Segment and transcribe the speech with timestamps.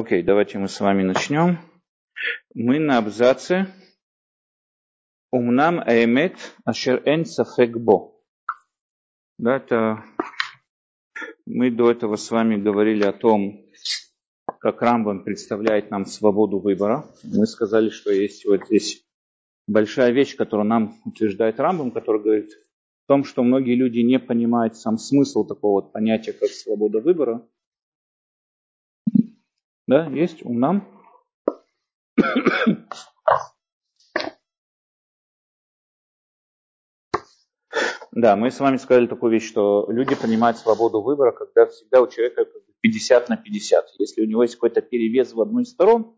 [0.00, 1.58] Окей, давайте мы с вами начнем.
[2.54, 3.66] Мы на абзаце
[5.32, 8.12] Умнам аэмет ашер эн сафекбо.
[9.38, 10.04] Да, это
[11.46, 13.66] мы до этого с вами говорили о том,
[14.60, 17.04] как Рамбан представляет нам свободу выбора.
[17.24, 19.04] Мы сказали, что есть вот здесь
[19.66, 24.76] большая вещь, которую нам утверждает Рамбан, который говорит о том, что многие люди не понимают
[24.76, 27.44] сам смысл такого вот понятия, как свобода выбора.
[29.88, 30.86] Да, есть умнам.
[38.12, 42.06] Да, мы с вами сказали такую вещь, что люди понимают свободу выбора, когда всегда у
[42.06, 42.44] человека
[42.82, 43.86] 50 на 50.
[43.98, 46.16] Если у него есть какой-то перевес в одну из сторон,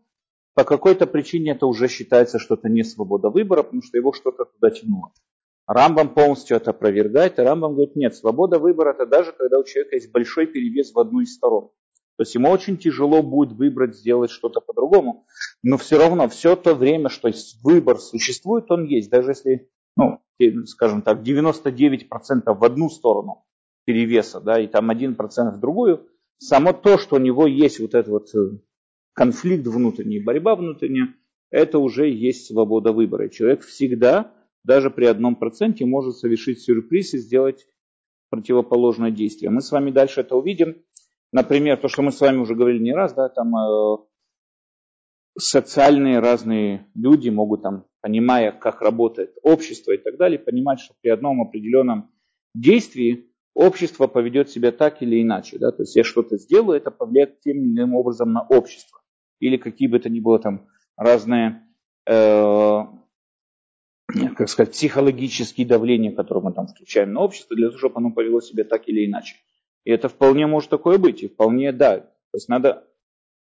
[0.53, 4.43] по какой-то причине это уже считается, что это не свобода выбора, потому что его что-то
[4.45, 5.13] туда тянуло.
[5.65, 9.95] Рамбам полностью это опровергает, и Рамбам говорит, нет, свобода выбора это даже когда у человека
[9.95, 11.71] есть большой перевес в одну из сторон.
[12.21, 15.25] То есть ему очень тяжело будет выбрать, сделать что-то по-другому,
[15.63, 17.31] но все равно все то время, что
[17.63, 19.09] выбор существует, он есть.
[19.09, 20.19] Даже если, ну,
[20.65, 22.03] скажем так, 99%
[22.45, 23.43] в одну сторону
[23.85, 28.09] перевеса, да, и там 1% в другую, само то, что у него есть вот этот
[28.09, 28.59] вот э,
[29.13, 31.15] конфликт внутренний, борьба внутренняя,
[31.49, 33.25] это уже есть свобода выбора.
[33.25, 34.31] И человек всегда,
[34.63, 37.65] даже при одном проценте, может совершить сюрприз и сделать
[38.29, 39.49] противоположное действие.
[39.49, 40.83] Мы с вами дальше это увидим.
[41.31, 43.97] Например, то, что мы с вами уже говорили не раз, да, там э,
[45.37, 51.09] социальные разные люди могут там, понимая, как работает общество и так далее, понимать, что при
[51.09, 52.11] одном определенном
[52.53, 55.57] действии общество поведет себя так или иначе.
[55.57, 55.71] Да?
[55.71, 58.99] То есть я что-то сделаю, это повлияет тем или иным образом на общество.
[59.39, 61.63] Или какие бы то ни было там разные,
[62.07, 62.81] э,
[64.35, 68.41] как сказать, психологические давления, которые мы там включаем на общество, для того, чтобы оно повело
[68.41, 69.35] себя так или иначе.
[69.83, 71.99] И это вполне может такое быть, и вполне да.
[71.99, 72.87] То есть надо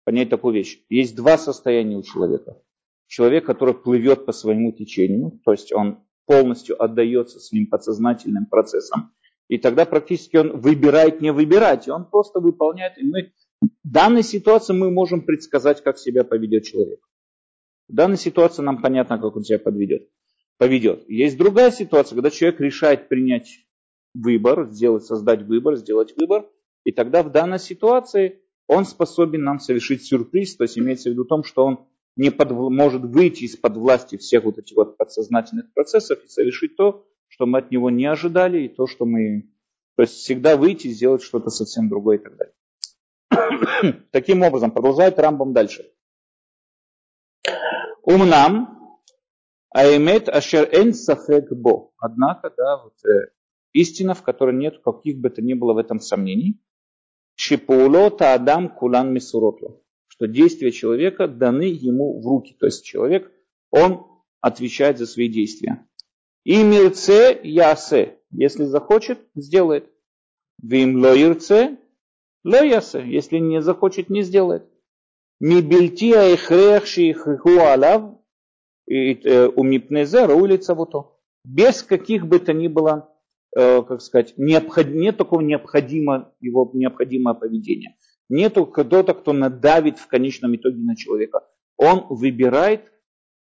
[0.05, 0.81] понять такую вещь.
[0.89, 2.61] Есть два состояния у человека.
[3.07, 9.13] Человек, который плывет по своему течению, то есть он полностью отдается своим подсознательным процессам,
[9.49, 12.99] и тогда практически он выбирает не выбирать, и он просто выполняет.
[12.99, 17.01] И мы в данной ситуации мы можем предсказать, как себя поведет человек.
[17.89, 20.09] В данной ситуации нам понятно, как он себя подведет,
[20.59, 21.09] поведет.
[21.09, 23.66] Есть другая ситуация, когда человек решает принять
[24.23, 26.47] выбор, сделать, создать выбор, сделать выбор,
[26.85, 31.25] и тогда в данной ситуации он способен нам совершить сюрприз, то есть имеется в виду
[31.25, 36.25] том, что он не под, может выйти из-под власти всех вот этих вот подсознательных процессов
[36.25, 39.51] и совершить то, что мы от него не ожидали, и то, что мы...
[39.97, 44.03] То есть всегда выйти и сделать что-то совсем другое и так далее.
[44.11, 45.91] Таким образом, продолжает Рамбам дальше.
[48.03, 49.01] Умнам,
[49.71, 51.93] аймет ашер эн сафек бо.
[51.99, 53.31] Однако, да, вот э,
[53.77, 56.61] истина, в которой нет каких бы то ни было в этом сомнений.
[57.35, 59.85] Шипулота адам кулан мисуротлу.
[60.09, 62.57] Что действия человека даны ему в руки.
[62.59, 63.31] То есть человек,
[63.71, 64.07] он
[64.41, 65.87] отвечает за свои действия.
[66.45, 68.19] И мирце ясе.
[68.31, 69.93] Если захочет, сделает.
[70.63, 71.77] Вим лоирце
[72.45, 73.05] лоясе.
[73.07, 74.65] Если не захочет, не сделает.
[75.39, 78.15] Мибельти айхрех шиху алав
[78.89, 80.95] э, умипнезе улица вот
[81.45, 83.13] Без каких бы то ни было
[83.57, 87.97] как сказать, необход, нет такого необходимого, его необходимого поведения.
[88.29, 91.41] Нету кто-то, кто надавит в конечном итоге на человека.
[91.79, 92.93] Он выбирает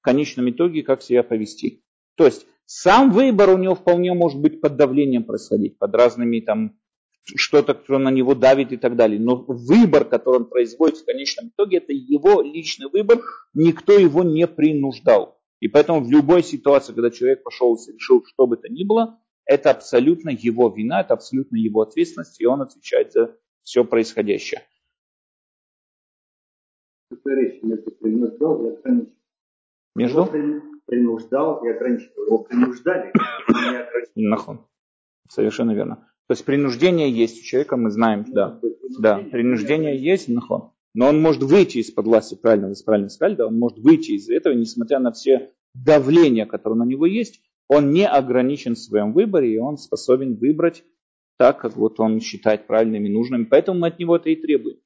[0.00, 1.84] в конечном итоге, как себя повести.
[2.16, 6.76] То есть сам выбор у него вполне может быть под давлением происходить, под разными там
[7.24, 9.20] что-то, кто на него давит и так далее.
[9.20, 13.20] Но выбор, который он производит в конечном итоге, это его личный выбор,
[13.54, 15.38] никто его не принуждал.
[15.60, 19.19] И поэтому в любой ситуации, когда человек пошел и совершил что бы то ни было,
[19.44, 24.62] это абсолютно его вина, это абсолютно его ответственность, и он отвечает за все происходящее.
[29.94, 30.26] Между?
[30.86, 32.26] Принуждал и ограничивал.
[32.26, 33.12] Его принуждали,
[34.14, 34.66] Нахон.
[35.28, 36.10] Совершенно верно.
[36.26, 38.60] То есть принуждение есть у человека, мы знаем, да.
[38.98, 40.72] Да, принуждение есть, нахон.
[40.94, 44.28] Но он может выйти из-под власти, правильно вы правильно сказали, да, он может выйти из
[44.28, 47.40] этого, несмотря на все давления, которые на него есть,
[47.72, 50.82] он не ограничен в своем выборе, и он способен выбрать
[51.38, 53.44] так, как вот он считает правильными и нужными.
[53.44, 54.78] Поэтому мы от него это и требуем.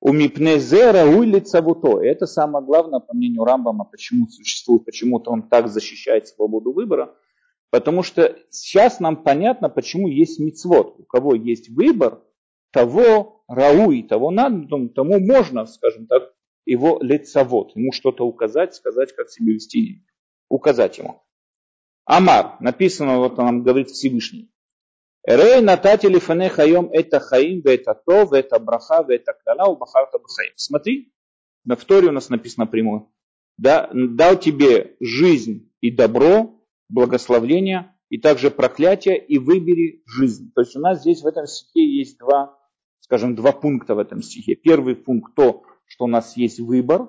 [0.00, 2.00] У мипнезера улица вуто.
[2.00, 7.14] Это самое главное, по мнению Рамбама, почему существует, почему-то он так защищает свободу выбора.
[7.68, 11.00] Потому что сейчас нам понятно, почему есть мицвод.
[11.00, 12.22] У кого есть выбор,
[12.70, 16.32] того рауи, того надо, тому можно, скажем так,
[16.64, 20.02] его лицевод, ему что-то указать, сказать, как себя вести
[20.50, 21.22] указать ему.
[22.04, 24.50] Амар, написано, вот он нам говорит Всевышний.
[25.24, 30.52] Рей натати лифане хайом это хаим, это то, это браха, это кляла, у бахарта бахаим.
[30.56, 31.12] Смотри,
[31.64, 33.06] на вторе у нас написано прямое.
[33.58, 36.58] Да, дал тебе жизнь и добро,
[36.88, 40.50] благословление, и также проклятие, и выбери жизнь.
[40.54, 42.58] То есть у нас здесь в этом стихе есть два,
[43.00, 44.56] скажем, два пункта в этом стихе.
[44.56, 47.08] Первый пункт то, что у нас есть выбор.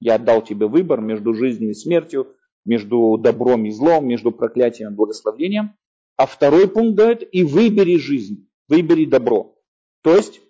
[0.00, 2.34] Я отдал тебе выбор между жизнью и смертью,
[2.64, 5.74] между добром и злом, между проклятием и благословением.
[6.16, 9.56] А второй пункт дает и выбери жизнь, выбери добро.
[10.02, 10.40] То есть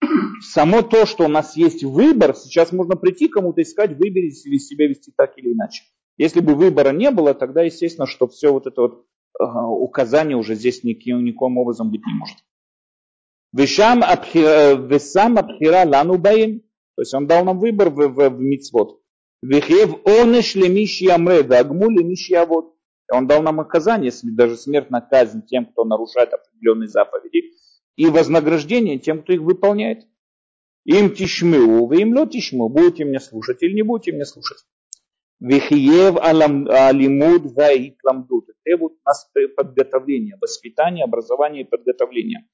[0.40, 4.86] само то, что у нас есть выбор, сейчас можно прийти кому-то искать, выбери или себя
[4.86, 5.82] вести так или иначе.
[6.18, 9.06] Если бы выбора не было, тогда естественно, что все вот это вот
[9.38, 12.36] э, указание уже здесь никаким, никаким образом быть не может.
[13.52, 14.00] Вешам
[14.88, 16.60] весам абхира лану баим.
[16.94, 19.00] То есть он дал нам выбор в, в, в мицвод.
[19.42, 22.74] Вехев онеш лемиши амре, вагму лемиши авод.
[23.12, 27.52] Он дал нам наказание, даже смертная казнь тем, кто нарушает определенные заповеди,
[27.96, 30.06] и вознаграждение тем, кто их выполняет.
[30.84, 34.58] Им тишмеу, вы им ло тишму, будете меня слушать или не будете меня слушать.
[35.40, 38.46] Вихиев алимуд ваитламдут.
[38.64, 42.48] Требует нас подготовления, воспитания, образования и подготовления.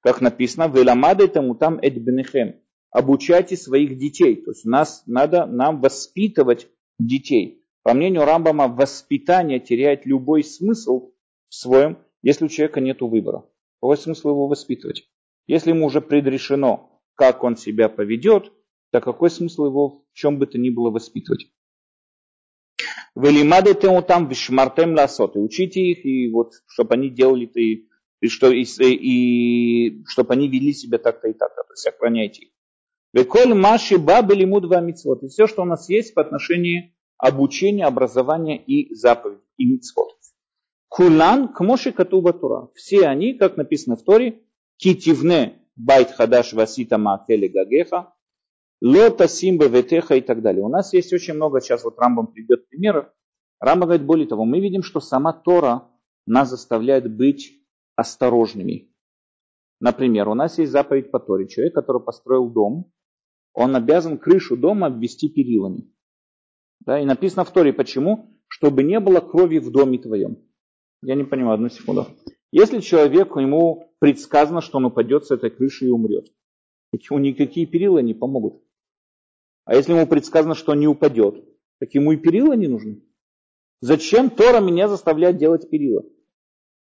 [0.00, 2.60] Как написано, веламады там эдбенехем.
[2.96, 4.36] Обучайте своих детей.
[4.36, 7.62] То есть нас надо нам воспитывать детей.
[7.82, 11.12] По мнению Рамбама, воспитание теряет любой смысл
[11.50, 13.44] в своем, если у человека нет выбора.
[13.82, 15.10] Какой смысл его воспитывать?
[15.46, 18.50] Если ему уже предрешено, как он себя поведет,
[18.92, 21.48] то какой смысл его в чем бы то ни было воспитывать?
[23.14, 25.36] Велимадете там вишмартем ласот.
[25.36, 27.88] И учите их, и вот, чтобы они делали то и,
[28.22, 31.62] и, что, и, и чтобы они вели себя так-то и так-то.
[31.62, 32.52] То есть охраняйте их.
[33.16, 35.22] Веколь маши бабы лимуд мицвод.
[35.22, 40.12] И все, что у нас есть по отношению обучение, образование и заповедь, и митцвот.
[40.88, 42.68] Кулан кмоши катуба тура.
[42.74, 44.42] Все они, как написано в Торе,
[44.76, 48.12] китивне байт хадаш васита маакеле гагеха,
[48.82, 50.62] лота симба ветеха и так далее.
[50.62, 53.06] У нас есть очень много, сейчас вот Рамбам придет примеров.
[53.60, 55.88] Рамбам говорит, более того, мы видим, что сама Тора
[56.26, 57.62] нас заставляет быть
[57.94, 58.90] осторожными.
[59.80, 61.48] Например, у нас есть заповедь по Торе.
[61.48, 62.92] Человек, который построил дом,
[63.56, 65.90] он обязан крышу дома обвести перилами.
[66.80, 68.38] Да, и написано в Торе, почему?
[68.48, 70.36] Чтобы не было крови в доме твоем.
[71.02, 72.06] Я не понимаю, одну секунду.
[72.52, 76.26] Если человеку, ему предсказано, что он упадет с этой крыши и умрет,
[76.92, 78.62] ему никакие перила не помогут.
[79.64, 81.42] А если ему предсказано, что он не упадет,
[81.80, 83.02] так ему и перила не нужны.
[83.80, 86.04] Зачем Тора меня заставляет делать перила?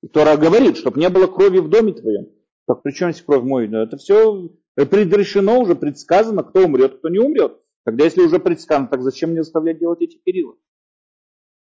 [0.01, 2.29] И Тора говорит, чтобы не было крови в доме твоем.
[2.65, 3.67] Так при чем здесь кровь мой?
[3.67, 7.59] Это все предрешено уже, предсказано, кто умрет, кто не умрет.
[7.85, 10.55] Тогда если уже предсказано, так зачем мне заставлять делать эти перила?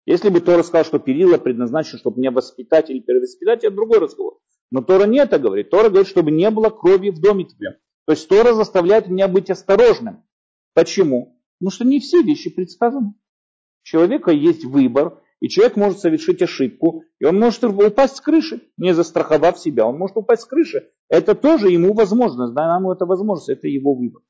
[0.06, 4.38] Если бы Тора сказал, что перила предназначены, чтобы меня воспитать или перевоспитать, это другой разговор.
[4.70, 5.70] Но Тора не это говорит.
[5.70, 7.74] Тора говорит, чтобы не было крови в доме твоем.
[8.06, 10.24] То есть Тора заставляет меня быть осторожным.
[10.74, 11.40] Почему?
[11.58, 13.08] Потому что не все вещи предсказаны.
[13.08, 13.14] У
[13.82, 18.94] человека есть выбор, и человек может совершить ошибку, и он может упасть с крыши, не
[18.94, 19.86] застраховав себя.
[19.86, 20.90] Он может упасть с крыши.
[21.08, 24.22] Это тоже ему возможность, да, нам это возможность, это его выбор.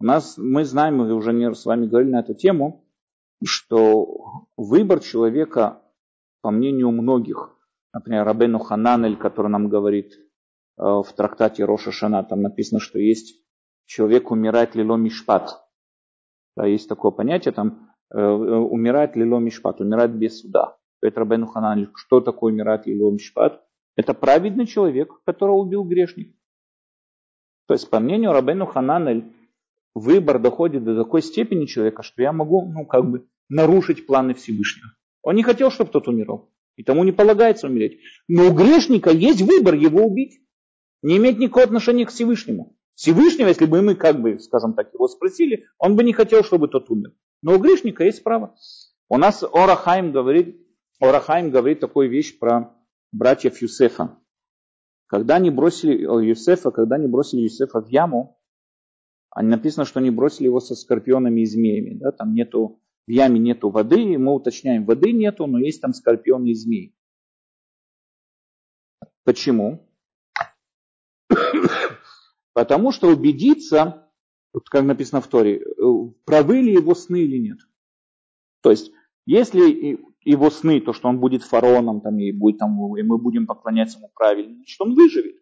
[0.00, 2.84] У нас, мы знаем, мы уже не с вами говорили на эту тему,
[3.44, 5.80] что выбор человека,
[6.42, 7.56] по мнению многих,
[7.92, 10.20] например, Рабену Хананель, который нам говорит э,
[10.82, 13.42] в трактате Роша Шана, там написано, что есть
[13.86, 15.64] человек умирает лило мишпат.
[16.56, 20.76] Да, есть такое понятие, там э, умирает лило мишпат, умирает без суда.
[21.00, 23.64] Это Рабену Хананель, что такое умирает лило мишпат?
[23.96, 26.34] Это праведный человек, которого убил грешник.
[27.66, 29.32] То есть, по мнению Рабену Хананель,
[29.94, 34.92] выбор доходит до такой степени человека, что я могу, ну, как бы, нарушить планы Всевышнего.
[35.22, 36.50] Он не хотел, чтобы тот умирал.
[36.76, 38.00] И тому не полагается умереть.
[38.28, 40.40] Но у грешника есть выбор его убить.
[41.02, 42.76] Не иметь никакого отношения к Всевышнему.
[42.94, 46.68] Всевышнего, если бы мы, как бы, скажем так, его спросили, он бы не хотел, чтобы
[46.68, 47.12] тот умер.
[47.42, 48.54] Но у грешника есть право.
[49.08, 50.56] У нас Орахайм говорит,
[51.00, 52.74] Орахайм говорит такую вещь про
[53.10, 54.18] братьев Юсефа.
[55.06, 55.92] Когда они бросили
[56.26, 58.40] Юсефа, когда они бросили Юсефа в яму,
[59.36, 61.98] написано, что они бросили его со скорпионами и змеями.
[61.98, 62.12] Да?
[62.12, 66.54] Там нету, в яме нету воды, мы уточняем, воды нету, но есть там скорпионы и
[66.54, 66.94] змеи.
[69.24, 69.88] Почему?
[72.54, 74.01] Потому что убедиться,
[74.52, 75.82] вот как написано в Торе, э,
[76.24, 77.58] правы ли его сны или нет.
[78.62, 78.92] То есть,
[79.26, 83.46] если его сны, то, что он будет фараоном, там, и, будет, там, и мы будем
[83.46, 85.36] поклоняться ему правильно, значит, он выживет.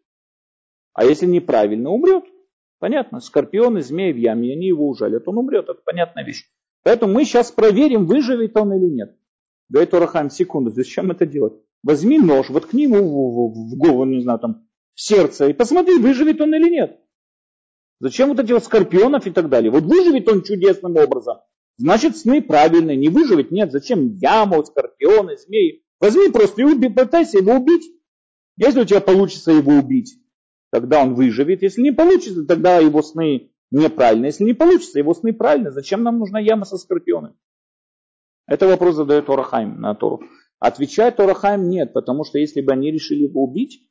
[0.94, 2.24] А если неправильно, умрет.
[2.78, 6.46] Понятно, скорпионы, змеи в яме, они его ужалят, он умрет, это понятная вещь.
[6.82, 9.16] Поэтому мы сейчас проверим, выживет он или нет.
[9.68, 11.52] Говорит Урахам, секунду, зачем это делать?
[11.82, 15.98] Возьми нож, воткни ему в, в, в голову, не знаю, там, в сердце, и посмотри,
[15.98, 16.98] выживет он или нет.
[18.00, 19.70] Зачем вот этих вот скорпионов и так далее?
[19.70, 21.38] Вот выживет он чудесным образом.
[21.76, 22.96] Значит, сны правильные.
[22.96, 23.70] Не выживет, нет.
[23.72, 25.84] Зачем яму, скорпионы, змеи?
[26.00, 27.84] Возьми просто и убей, пытайся его убить.
[28.56, 30.18] Если у тебя получится его убить,
[30.70, 31.62] тогда он выживет.
[31.62, 34.28] Если не получится, тогда его сны неправильные.
[34.28, 35.72] Если не получится, его сны правильные.
[35.72, 37.34] Зачем нам нужна яма со скорпионами?
[38.46, 40.22] Это вопрос задает Орахайм на Тору.
[40.58, 43.86] Отвечает Орахайм нет, потому что если бы они решили его убить,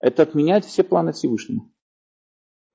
[0.00, 1.68] это отменяет все планы Всевышнего.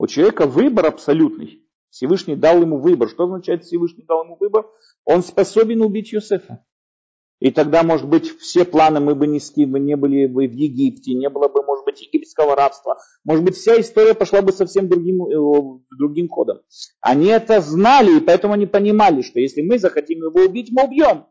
[0.02, 1.62] У человека выбор абсолютный.
[1.88, 3.08] Всевышний дал ему выбор.
[3.08, 4.66] Что означает Всевышний дал ему выбор?
[5.04, 6.66] Он способен убить Юсефа.
[7.38, 9.38] И тогда, может быть, все планы мы бы не,
[9.78, 12.98] не были бы в Египте, не было бы, может быть, египетского рабства.
[13.22, 16.62] Может быть, вся история пошла бы совсем другим, э, другим ходом.
[17.00, 21.26] Они это знали, и поэтому они понимали, что если мы захотим его убить, мы убьем.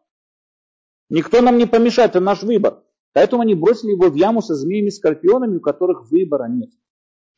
[1.10, 2.82] Никто нам не помешает, это наш выбор.
[3.12, 6.70] Поэтому они бросили его в яму со змеями скорпионами, у которых выбора нет.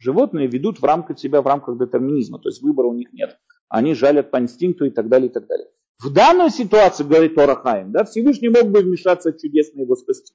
[0.04, 3.40] Животные ведут в рамках себя в рамках детерминизма, то есть выбора у них нет.
[3.70, 5.70] Они жалят по инстинкту и так далее, и так далее.
[5.98, 10.34] В данной ситуации, говорит Торахаим, да, Всевышний мог бы вмешаться чудесно его спасти.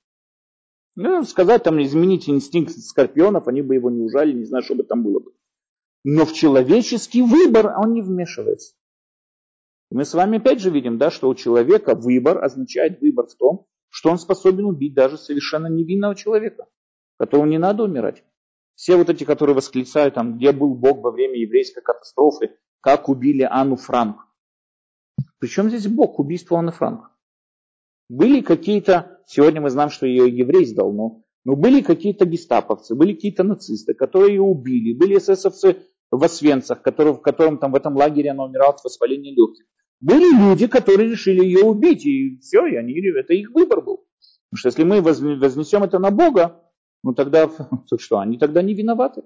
[0.97, 4.85] Ну, сказать там, изменить инстинкт скорпионов, они бы его не ужали, не знаю, что бы
[4.85, 5.33] там было бы.
[6.03, 8.73] Но в человеческий выбор он не вмешивается.
[9.91, 13.67] Мы с вами опять же видим, да, что у человека выбор означает выбор в том,
[13.91, 16.69] что он способен убить даже совершенно невинного человека,
[17.19, 18.25] которого не надо умирать.
[18.79, 23.43] Все вот эти, которые восклицают, там, где был Бог во время еврейской катастрофы, как убили
[23.43, 24.19] Анну Франк.
[25.41, 27.11] Причем здесь Бог, убийство Анны Франк?
[28.09, 33.15] Были какие-то, сегодня мы знаем, что ее еврей сдал, но, но были какие-то гестаповцы, были
[33.15, 35.79] какие-то нацисты, которые ее убили, были эсэсовцы
[36.13, 39.65] в Освенцах, которые, в котором там в этом лагере она умирала от воспаления легких.
[39.99, 44.07] Были люди, которые решили ее убить, и все, и они, это их выбор был.
[44.51, 46.63] Потому что если мы вознесем это на Бога,
[47.03, 47.49] ну тогда,
[47.89, 49.23] то что, они тогда не виноваты.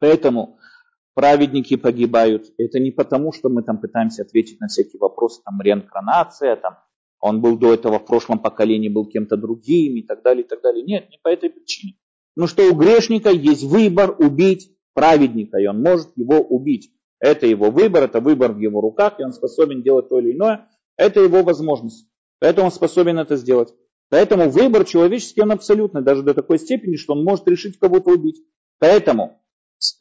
[0.00, 0.58] Поэтому
[1.14, 2.52] праведники погибают.
[2.58, 6.78] Это не потому, что мы там пытаемся ответить на всякие вопросы, там реинкарнация, там
[7.20, 10.60] он был до этого в прошлом поколении, был кем-то другим и так далее, и так
[10.60, 10.82] далее.
[10.82, 11.94] Нет, не по этой причине.
[12.34, 16.90] Ну что у грешника есть выбор убить праведника, и он может его убить.
[17.20, 20.68] Это его выбор, это выбор в его руках, и он способен делать то или иное.
[20.96, 22.08] Это его возможность.
[22.40, 23.72] Поэтому он способен это сделать.
[24.12, 28.44] Поэтому выбор человеческий, он абсолютный, даже до такой степени, что он может решить кого-то убить.
[28.78, 29.40] Поэтому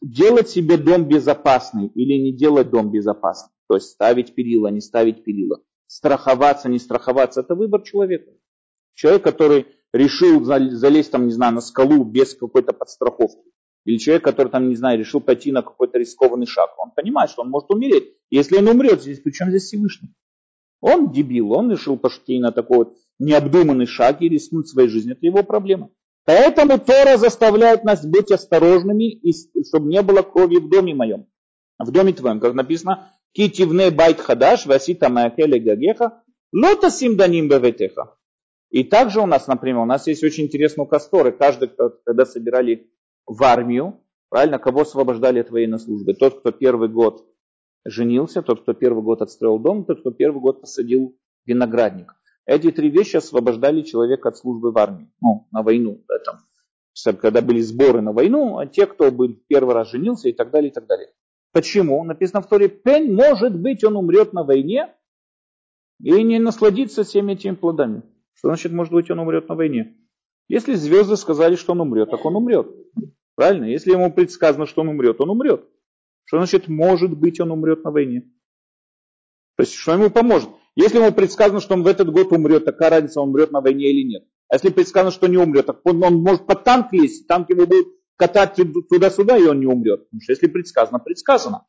[0.01, 3.53] делать себе дом безопасный или не делать дом безопасный.
[3.69, 5.61] То есть ставить перила, не ставить перила.
[5.87, 7.39] Страховаться, не страховаться.
[7.39, 8.31] Это выбор человека.
[8.95, 13.49] Человек, который решил залезть там, не знаю, на скалу без какой-то подстраховки.
[13.85, 16.71] Или человек, который там, не знаю, решил пойти на какой-то рискованный шаг.
[16.79, 18.13] Он понимает, что он может умереть.
[18.29, 20.09] Если он умрет, здесь причем здесь Всевышний?
[20.81, 25.15] Он дебил, он решил пойти на такой вот необдуманный шаг и рискнуть своей жизнью.
[25.15, 25.89] Это его проблема.
[26.25, 29.21] Поэтому Тора заставляет нас быть осторожными,
[29.67, 31.27] чтобы не было крови в доме моем.
[31.79, 36.23] В доме твоем, как написано, китивне байт хадаш, васита маякеле гагеха,
[36.53, 38.15] лота симданим беветеха.
[38.69, 41.31] И также у нас, например, у нас есть очень интересные касторы.
[41.31, 41.69] Каждый,
[42.05, 42.89] когда собирали
[43.25, 46.13] в армию, правильно, кого освобождали от военной службы?
[46.13, 47.25] Тот, кто первый год
[47.85, 52.15] женился, тот, кто первый год отстроил дом, тот, кто первый год посадил виноградник.
[52.45, 56.03] Эти три вещи освобождали человека от службы в армии, ну, на войну.
[56.07, 60.33] Да, там, когда были сборы на войну, а те, кто был первый раз женился и
[60.33, 61.09] так далее, и так далее.
[61.53, 62.03] Почему?
[62.03, 64.93] Написано в Торе, Пень, может быть, он умрет на войне
[66.01, 68.03] и не насладится всеми этими плодами.
[68.33, 69.95] Что значит, может быть, он умрет на войне?
[70.47, 72.67] Если звезды сказали, что он умрет, так он умрет.
[73.35, 73.65] Правильно?
[73.65, 75.65] Если ему предсказано, что он умрет, он умрет.
[76.25, 78.21] Что значит, может быть, он умрет на войне?
[79.57, 80.49] То есть, что ему поможет?
[80.75, 83.91] Если ему предсказано, что он в этот год умрет, такая разница, он умрет на войне
[83.91, 84.23] или нет.
[84.47, 87.65] А если предсказано, что не умрет, так он, он может под танк лезть, танк его
[87.65, 88.55] будет катать
[88.89, 90.05] туда-сюда, и он не умрет.
[90.05, 91.65] Потому что если предсказано, предсказано.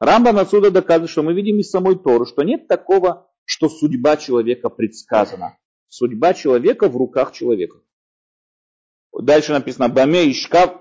[0.00, 4.68] Рамбам отсюда доказывает, что мы видим из самой Торы, что нет такого, что судьба человека
[4.68, 5.58] предсказана.
[5.88, 7.78] Судьба человека в руках человека.
[9.12, 10.78] Дальше написано, Баме и шкаф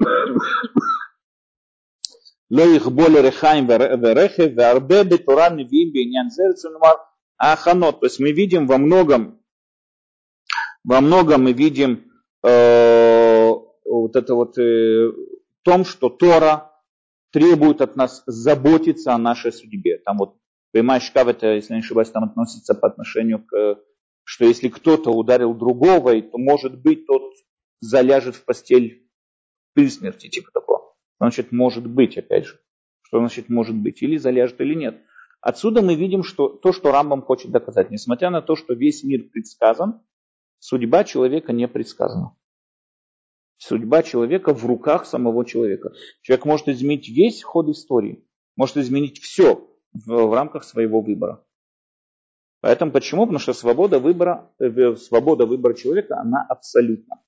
[2.50, 3.68] לא יכבול לרחיים
[4.02, 6.92] ורכב, והרבה בתורה נביאים בעניין זה, רצון לומר,
[7.42, 8.00] аханот.
[8.00, 9.40] То есть мы видим во многом,
[10.84, 12.10] во многом мы видим
[12.44, 13.50] э,
[13.84, 15.10] вот это вот э,
[15.62, 16.72] том, что Тора
[17.32, 19.98] требует от нас заботиться о нашей судьбе.
[19.98, 20.36] Там вот
[20.72, 23.80] Беймай Шкав, это, если не ошибаюсь, там относится по отношению к,
[24.24, 27.22] что если кто-то ударил другого, то может быть тот
[27.80, 29.08] заляжет в постель
[29.74, 30.85] при смерти, типа такого.
[31.19, 32.59] Значит, может быть, опять же.
[33.01, 34.01] Что значит может быть?
[34.01, 35.01] Или заляжет, или нет.
[35.41, 39.29] Отсюда мы видим, что то, что Рамбам хочет доказать, несмотря на то, что весь мир
[39.31, 40.01] предсказан,
[40.59, 42.35] Судьба человека не предсказана.
[43.57, 45.91] Судьба человека в руках самого человека.
[46.21, 51.43] Человек может изменить весь ход истории, может изменить все в, в рамках своего выбора.
[52.61, 53.23] Поэтому почему?
[53.23, 57.23] Потому что свобода выбора, э, свобода выбора человека, она абсолютна.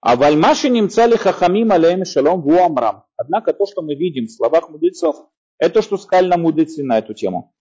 [0.00, 3.04] А вальмаши немцали хахамим алейм шалом ву амрам.
[3.16, 5.16] Однако то, что мы видим в словах мудрецов,
[5.58, 7.54] это что сказали нам мудрецы на эту тему.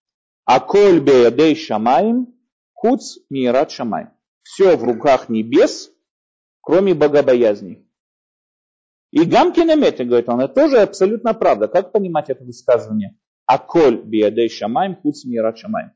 [0.45, 2.33] А коль беядей шамаем,
[2.73, 4.07] хуц мират шамай.
[4.43, 5.91] Все в руках небес,
[6.61, 7.87] кроме богобоязни.
[9.11, 11.67] И Гамкин Эмет, говорит он, это тоже абсолютно правда.
[11.67, 13.17] Как понимать это высказывание?
[13.45, 15.93] А коль биядей шамаем, хуц мират шамаем.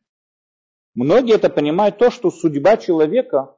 [0.96, 3.56] Многие это понимают то, что судьба человека,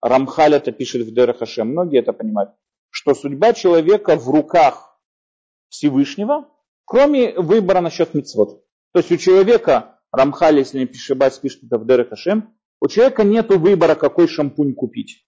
[0.00, 2.50] Рамхаль это пишет в Дерахаше, многие это понимают,
[2.90, 4.98] что судьба человека в руках
[5.68, 6.48] Всевышнего,
[6.84, 8.64] кроме выбора насчет мицвод.
[8.92, 13.50] То есть у человека, Рамхаль, если не пишет, пишет это в Дерахашем, у человека нет
[13.50, 15.26] выбора, какой шампунь купить.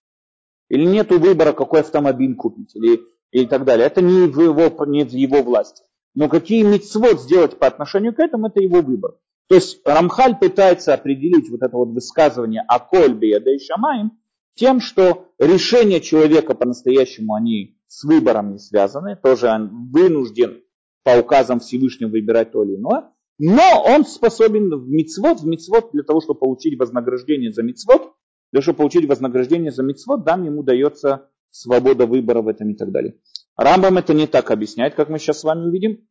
[0.69, 2.75] Или нет выбора, какой автомобиль купить.
[2.77, 3.01] Или,
[3.33, 3.87] и так далее.
[3.87, 5.83] Это не в его, не в его власти.
[6.15, 9.17] Но какие мицвод сделать по отношению к этому, это его выбор.
[9.49, 14.13] То есть Рамхаль пытается определить вот это вот высказывание о кольбе и шамаем
[14.61, 20.63] тем, что решения человека по-настоящему, они с выбором не связаны, тоже он вынужден
[21.03, 26.03] по указам Всевышнего выбирать то или иное, но он способен в мицвод, в мицвод для
[26.03, 28.13] того, чтобы получить вознаграждение за мицвод,
[28.53, 32.75] для того, чтобы получить вознаграждение за мицвод, дам ему дается свобода выбора в этом и
[32.75, 33.17] так далее.
[33.57, 36.07] Рамбам это не так объясняет, как мы сейчас с вами увидим.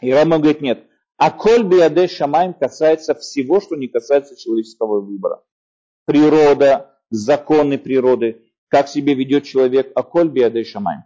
[0.00, 0.86] И Рамбам говорит, нет,
[1.18, 5.42] а коль биаде шамаем касается всего, что не касается человеческого выбора.
[6.06, 11.04] Природа, законы природы, как себя ведет человек, а коль биаде шамаем.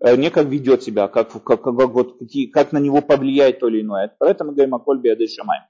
[0.00, 3.68] Э, не как ведет себя, как, как, как, вот, какие, как на него повлияет то
[3.68, 4.14] или иное.
[4.18, 5.64] Поэтому мы говорим о коль биаде шамаем.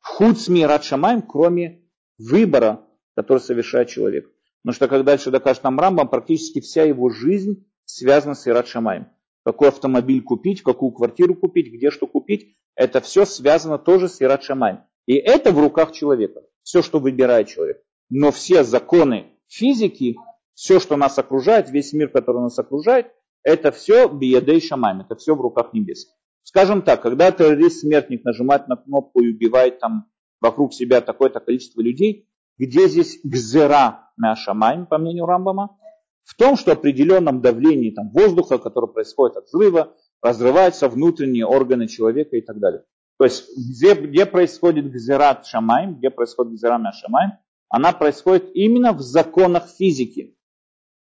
[0.00, 1.82] Худ смират шамаем, кроме
[2.18, 4.30] выбора, который совершает человек.
[4.62, 9.06] Потому что, как дальше докажет нам Рамбам, практически вся его жизнь связана с Ират Шамаем
[9.46, 12.56] какой автомобиль купить, какую квартиру купить, где что купить.
[12.74, 14.80] Это все связано тоже с Ират Шамай.
[15.06, 16.42] И это в руках человека.
[16.64, 17.80] Все, что выбирает человек.
[18.08, 20.16] Но все законы физики,
[20.54, 25.34] все, что нас окружает, весь мир, который нас окружает, это все биядей шамайм, это все
[25.34, 26.06] в руках небес.
[26.42, 30.08] Скажем так, когда террорист-смертник нажимает на кнопку и убивает там
[30.40, 35.76] вокруг себя такое-то количество людей, где здесь гзера на шамайм, по мнению Рамбама,
[36.24, 42.36] в том, что определенном давлении там, воздуха, которое происходит от взрыва, разрываются внутренние органы человека
[42.36, 42.82] и так далее.
[43.18, 47.32] То есть где, где происходит гзерат шамайм, где происходит гзерами шамайм,
[47.68, 50.36] она происходит именно в законах физики.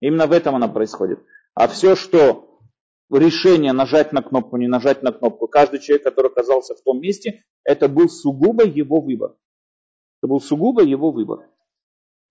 [0.01, 1.19] Именно в этом она происходит.
[1.53, 2.59] А все, что
[3.09, 7.43] решение нажать на кнопку, не нажать на кнопку, каждый человек, который оказался в том месте,
[7.63, 9.35] это был сугубо его выбор.
[10.21, 11.47] Это был сугубо его выбор.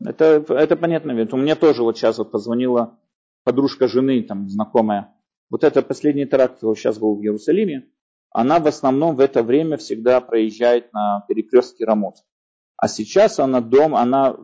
[0.04, 1.12] Это, это понятно.
[1.12, 2.98] Ведь у меня тоже вот сейчас вот позвонила
[3.44, 5.14] подружка жены, там, знакомая.
[5.50, 7.88] Вот это последний теракт, который сейчас был в Иерусалиме.
[8.30, 12.16] Она в основном в это время всегда проезжает на перекрестке Рамот.
[12.82, 14.36] А сейчас она дом, она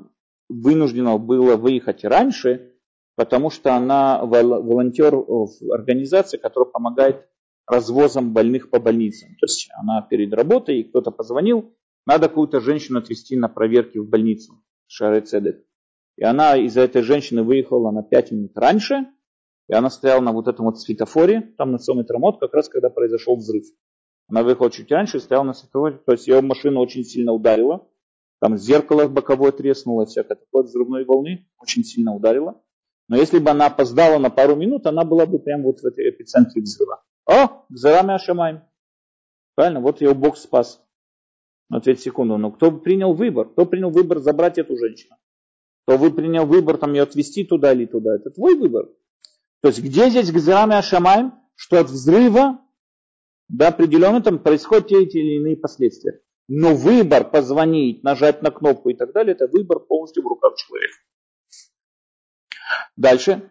[0.48, 2.72] вынуждена была выехать раньше,
[3.16, 7.26] потому что она волонтер в организации, которая помогает
[7.66, 9.30] развозом больных по больницам.
[9.40, 11.74] То есть она перед работой, и кто-то позвонил,
[12.06, 14.62] надо какую-то женщину отвезти на проверки в больницу.
[14.86, 15.24] Шары.
[16.16, 19.08] И она из-за этой женщины выехала на 5 минут раньше,
[19.68, 22.88] и она стояла на вот этом вот светофоре, там на Сомит Рамот, как раз когда
[22.88, 23.64] произошел взрыв.
[24.28, 27.84] Она выехала чуть раньше, стояла на светофоре, то есть ее машина очень сильно ударила,
[28.40, 32.60] там зеркало боковое треснуло, всякое такое взрывной волны, очень сильно ударило.
[33.08, 36.10] Но если бы она опоздала на пару минут, она была бы прямо вот в этой
[36.10, 37.02] эпицентре взрыва.
[37.26, 38.62] О, Гзарами Ашамаем.
[39.54, 40.82] Правильно, вот ее Бог спас.
[41.70, 43.48] Ответь секунду, но кто принял выбор?
[43.48, 45.16] Кто принял выбор забрать эту женщину?
[45.84, 48.14] Кто вы принял выбор там ее отвезти туда или туда?
[48.14, 48.88] Это твой выбор.
[49.62, 52.60] То есть где здесь Гзирами Ашамаем, что от взрыва
[53.48, 56.20] до определенного там происходят те или иные последствия.
[56.47, 60.97] Но выбор позвонить, нажать на кнопку и так далее, это выбор полностью в руках человека.
[62.97, 63.49] Дальше.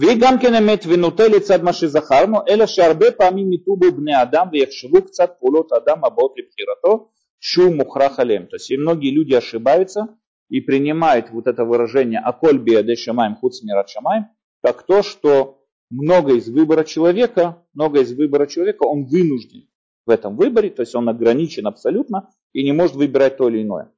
[0.00, 5.30] וגם כן אמת ונוטה לצד מה שזכרנו, אלא שהרבה פעמים יטובו בני אדם ויחשבו קצת
[5.40, 7.08] פעולות אדם הבאות לבחירתו,
[7.42, 8.46] шу мухрах алем.
[8.46, 10.16] То есть и многие люди ошибаются
[10.48, 14.26] и принимают вот это выражение «аколь биаде шамаем хуц мират шамаем»
[14.62, 19.68] как то, что много из выбора человека, много из выбора человека, он вынужден
[20.07, 23.91] в этом выборе, то есть он ограничен абсолютно и не может выбирать то или иное.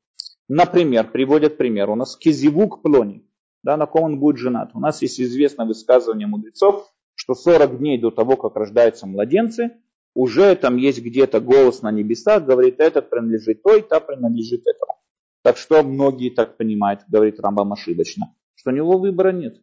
[0.48, 3.26] Например, приводят пример, у нас кизивук плони,
[3.64, 4.72] да, на ком он будет женат.
[4.74, 9.78] У нас есть известное высказывание мудрецов, что 40 дней до того, как рождаются младенцы,
[10.16, 14.96] уже там есть где-то голос на небесах, говорит, этот принадлежит той, та принадлежит этому.
[15.44, 19.62] Так что многие так понимают, говорит Рамбам ошибочно, что у него выбора нет.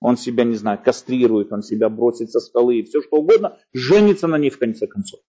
[0.00, 4.26] Он себя, не знаю, кастрирует, он себя бросит со скалы и все что угодно, женится
[4.26, 5.20] на ней в конце концов.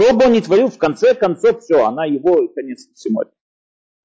[0.00, 3.20] Что бы он ни творил, в конце концов все, она его конец всему.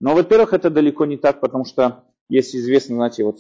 [0.02, 3.40] Но, во-первых, это далеко не так, потому что есть известно, знаете, вот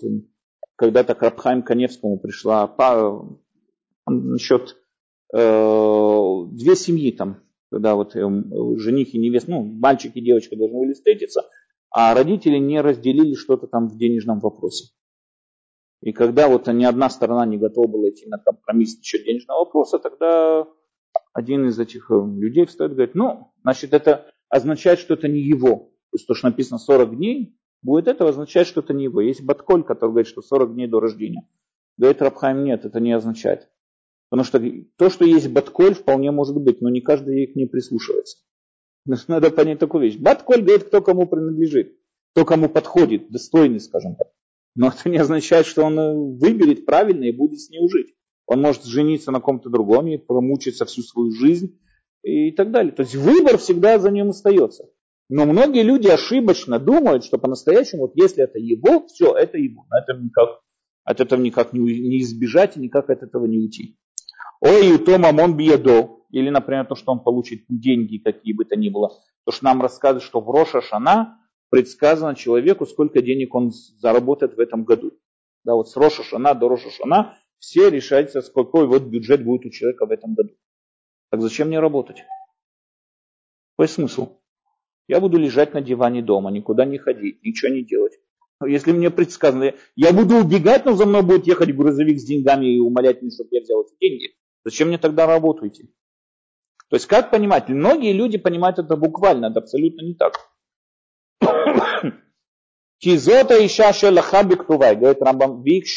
[0.77, 3.25] когда-то к Рабхайм Каневскому пришла пара,
[4.07, 4.77] насчет
[5.33, 5.37] э,
[6.51, 8.21] две семьи там, когда вот э,
[8.77, 11.49] жених и невеста, ну, мальчик и девочка должны были встретиться,
[11.89, 14.93] а родители не разделили что-то там в денежном вопросе.
[16.01, 19.99] И когда вот ни одна сторона не готова была идти на компромисс насчет денежного вопроса,
[19.99, 20.65] тогда
[21.35, 25.41] один из этих э, людей встает и говорит, ну, значит, это означает, что это не
[25.41, 25.91] его.
[26.11, 29.19] То есть то, что написано 40 дней, будет это означать, что это не его.
[29.19, 31.45] Есть Батколь, который говорит, что 40 дней до рождения.
[31.97, 33.69] Говорит Рабхайм, нет, это не означает.
[34.29, 34.63] Потому что
[34.95, 38.37] то, что есть Батколь, вполне может быть, но не каждый к ней прислушивается.
[39.05, 40.17] Надо понять такую вещь.
[40.17, 41.97] Батколь говорит, кто кому принадлежит,
[42.31, 44.29] кто кому подходит, достойный, скажем так.
[44.73, 48.14] Но это не означает, что он э, выберет правильно и будет с ней жить.
[48.47, 51.79] Он может жениться на ком-то другом и промучиться всю свою жизнь
[52.23, 52.91] и так далее.
[52.91, 54.85] То есть выбор всегда за ним остается.
[55.29, 59.85] Но многие люди ошибочно думают, что по-настоящему, вот если это его, все, это его.
[59.91, 60.61] Это никак,
[61.03, 63.97] от этого никак не, не избежать и никак от этого не уйти.
[64.61, 66.11] Ой, у Тома мон биедо.
[66.29, 69.11] Или, например, то, что он получит деньги, какие бы то ни было.
[69.45, 74.59] То, что нам рассказывают, что в Роша Шана предсказано человеку, сколько денег он заработает в
[74.59, 75.11] этом году.
[75.63, 79.71] Да, вот с Роша Шана до Роша Шана все решается, какой вот бюджет будет у
[79.71, 80.51] человека в этом году.
[81.31, 82.23] Так зачем мне работать?
[83.75, 84.39] Какой смысл?
[85.07, 88.13] Я буду лежать на диване дома, никуда не ходить, ничего не делать.
[88.63, 92.79] Если мне предсказано, я буду убегать, но за мной будет ехать грузовик с деньгами и
[92.79, 94.35] умолять меня, чтобы я взял эти деньги.
[94.63, 95.91] Зачем мне тогда работу идти?
[96.89, 97.67] То есть как понимать?
[97.67, 100.51] Многие люди понимают это буквально, это абсолютно не так.
[102.99, 105.87] Кизота иша шелаха бектувай, говорит Рамбам, вик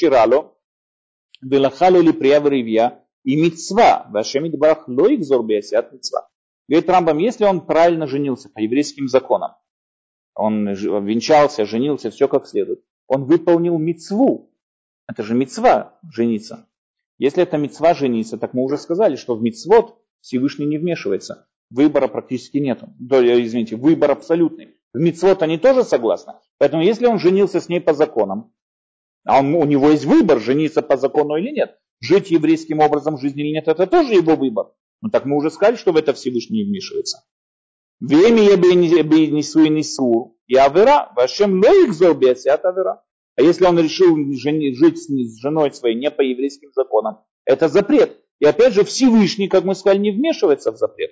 [1.40, 6.28] велахалу ли приявривья, и мецва, вашем идбарах лоик зорбиасят мецва.
[6.68, 9.52] Говорит Рамбам, если он правильно женился по еврейским законам,
[10.34, 14.52] он венчался, женился, все как следует, он выполнил мецву.
[15.08, 16.68] Это же мецва жениться.
[17.18, 21.48] Если это мецва жениться, так мы уже сказали, что в мецвод Всевышний не вмешивается.
[21.70, 22.82] Выбора практически нет.
[23.00, 24.76] Извините, выбор абсолютный.
[24.92, 26.34] В мецвод они тоже согласны.
[26.58, 28.52] Поэтому если он женился с ней по законам,
[29.28, 33.42] а он, у него есть выбор, жениться по закону или нет, жить еврейским образом жизни
[33.42, 34.72] или нет, это тоже его выбор.
[35.02, 37.24] Ну так мы уже сказали, что в это Всевышний вмешивается.
[38.00, 40.38] Время я бы несу и несу.
[40.46, 43.02] И авера, вашем лоих от авера.
[43.36, 48.16] А если он решил жить с женой своей не по еврейским законам, это запрет.
[48.38, 51.10] И опять же Всевышний, как мы сказали, не вмешивается в запрет.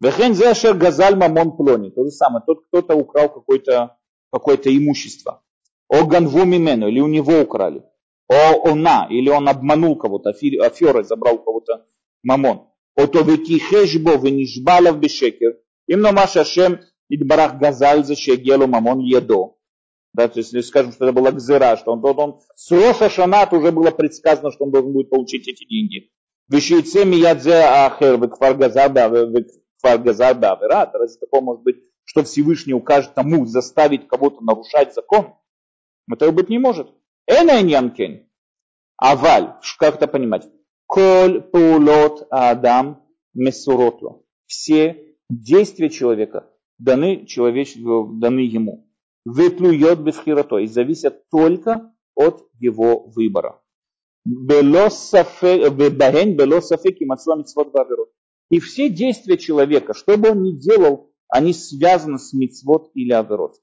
[0.00, 1.90] Вехен зешер газаль мамон плони.
[1.90, 3.98] То же самое, тот кто-то украл какое-то
[4.32, 5.42] какое имущество.
[5.88, 7.82] О ганву мимену, или у него украли.
[8.28, 11.86] О она, или он обманул кого-то, аферой забрал кого-то
[12.22, 12.68] мамон.
[12.96, 15.58] О то ветихешбо венишбалов бешекер.
[15.86, 19.56] Именно Маша Шем Идбарах Газаль за Шегелу Мамон Едо.
[20.12, 23.10] Да, то есть, если скажем, что это была Гзера, что он, он, он с Роша
[23.10, 26.10] Шанат уже было предсказано, что он должен будет получить эти деньги.
[26.48, 28.90] Вещице Миядзе Ахер, Векфар Газар
[30.34, 30.94] Баверат.
[30.94, 35.34] Разве такое может быть, что Всевышний укажет тому заставить кого-то нарушать закон?
[36.10, 36.88] Этого быть не может.
[37.26, 38.28] Эна янкен.
[38.96, 40.48] Аваль, как это понимать?
[40.86, 43.02] Коль паулот адам
[43.34, 44.24] месуротло.
[44.46, 48.88] Все действия человека даны, человечеству, даны ему.
[49.24, 53.60] Выплюет бифхирото и зависят только от его выбора.
[58.50, 63.56] И все действия человека, что бы он ни делал, они связаны с мицвод или аверот.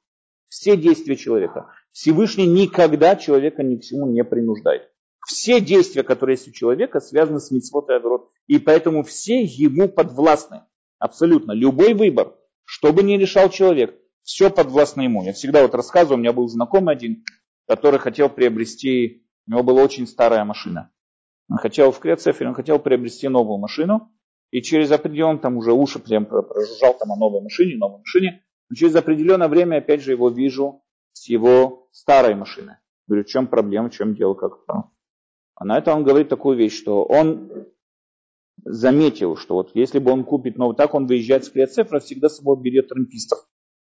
[0.50, 1.74] Все действия человека.
[1.94, 4.90] Всевышний никогда человека ни к чему не принуждает.
[5.26, 8.30] Все действия, которые есть у человека, связаны с митцвот и аверот.
[8.48, 10.64] И поэтому все ему подвластны.
[11.00, 11.54] Абсолютно.
[11.54, 15.24] Любой выбор, что бы ни решал человек, все подвластно ему.
[15.24, 17.24] Я всегда вот рассказываю, у меня был знакомый один,
[17.68, 20.92] который хотел приобрести, у него была очень старая машина.
[21.50, 24.12] Он хотел в Крецефере, он хотел приобрести новую машину,
[24.50, 28.76] и через определенное, там уже уши прям прожужжал там о новой машине, новой машине, но
[28.76, 32.78] через определенное время опять же его вижу с его старой машины.
[33.08, 34.94] Говорю, в чем проблема, в чем дело, как то
[35.56, 37.68] а на это он говорит такую вещь, что он
[38.66, 42.38] заметил, что вот если бы он купит новый, так он выезжает с Клеоцефра, всегда с
[42.38, 43.40] собой берет трампистов.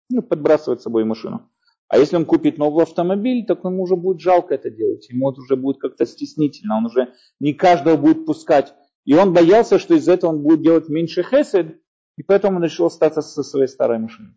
[0.10, 1.50] Ну, подбрасывает с собой машину.
[1.88, 5.10] А если он купит новый автомобиль, так ему уже будет жалко это делать.
[5.10, 6.78] Ему уже будет как-то стеснительно.
[6.78, 8.74] Он уже не каждого будет пускать.
[9.06, 11.82] И он боялся, что из-за этого он будет делать меньше хесед,
[12.18, 14.34] и поэтому он решил остаться со своей старой машиной.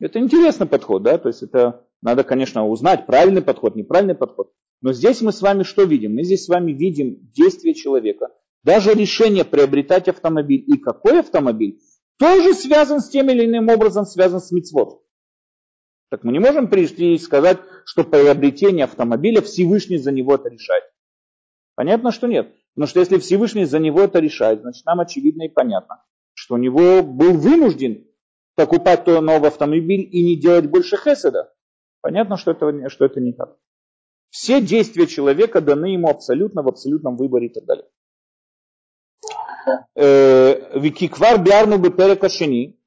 [0.00, 4.52] Это интересный подход, да, то есть это надо, конечно, узнать правильный подход, неправильный подход.
[4.80, 6.14] Но здесь мы с вами что видим?
[6.14, 8.28] Мы здесь с вами видим действие человека.
[8.62, 11.80] Даже решение приобретать автомобиль и какой автомобиль
[12.18, 15.02] тоже связан с тем или иным образом, связан с мицвод.
[16.10, 20.84] Так мы не можем прийти и сказать, что приобретение автомобиля Всевышний за него это решает.
[21.74, 22.54] Понятно, что нет.
[22.74, 26.02] Потому что если Всевышний за него это решает, значит нам очевидно и понятно,
[26.34, 28.06] что у него был вынужден
[28.54, 31.52] покупать то новый автомобиль и не делать больше хеседа.
[32.00, 33.56] Понятно, что это, что это не так.
[34.30, 37.86] Все действия человека даны ему абсолютно в абсолютном выборе и так далее.
[39.94, 42.78] Э, Викиквар биарну бы перекашени,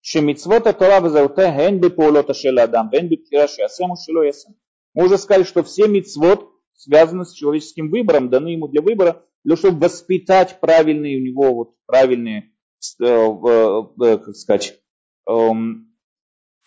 [0.00, 4.54] шемицвот атора вазауте ген бы полота шеладам, ген бы кираши асему шело ясен.
[4.94, 9.56] Мы уже сказали, что все мицвод связаны с человеческим выбором, даны ему для выбора, для
[9.56, 12.52] того, чтобы воспитать правильные у него вот правильные,
[13.00, 14.81] э, э, как сказать,
[15.29, 15.93] эм,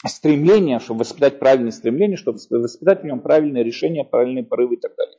[0.06, 4.94] стремления, чтобы воспитать правильные стремления, чтобы воспитать в нем правильные решения, правильные порывы и так
[4.96, 5.18] далее.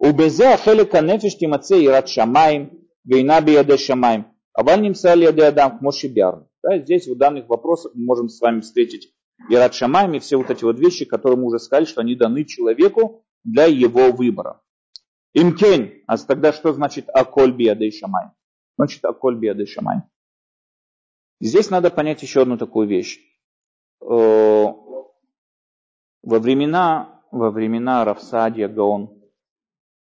[0.00, 2.68] ובזה החלק הנפש תימצא יראת שמיים
[3.06, 4.22] ואינה בידי שמיים,
[4.58, 6.46] אבל נמצא על ידי אדם כמו שביארנו.
[6.66, 9.12] Да, здесь в данных вопросах мы можем с вами встретить
[9.48, 12.44] Ират Шамайм и все вот эти вот вещи, которые мы уже сказали, что они даны
[12.44, 14.60] человеку для его выбора.
[15.32, 18.30] Имкен, а тогда что значит Аколь Биады Шамай?
[18.76, 19.98] Значит Аколь Биады Шамай.
[21.43, 23.19] Здесь надо понять еще одну такую вещь.
[23.99, 24.75] Во
[26.23, 29.19] времена, во времена Равсадия Гаон,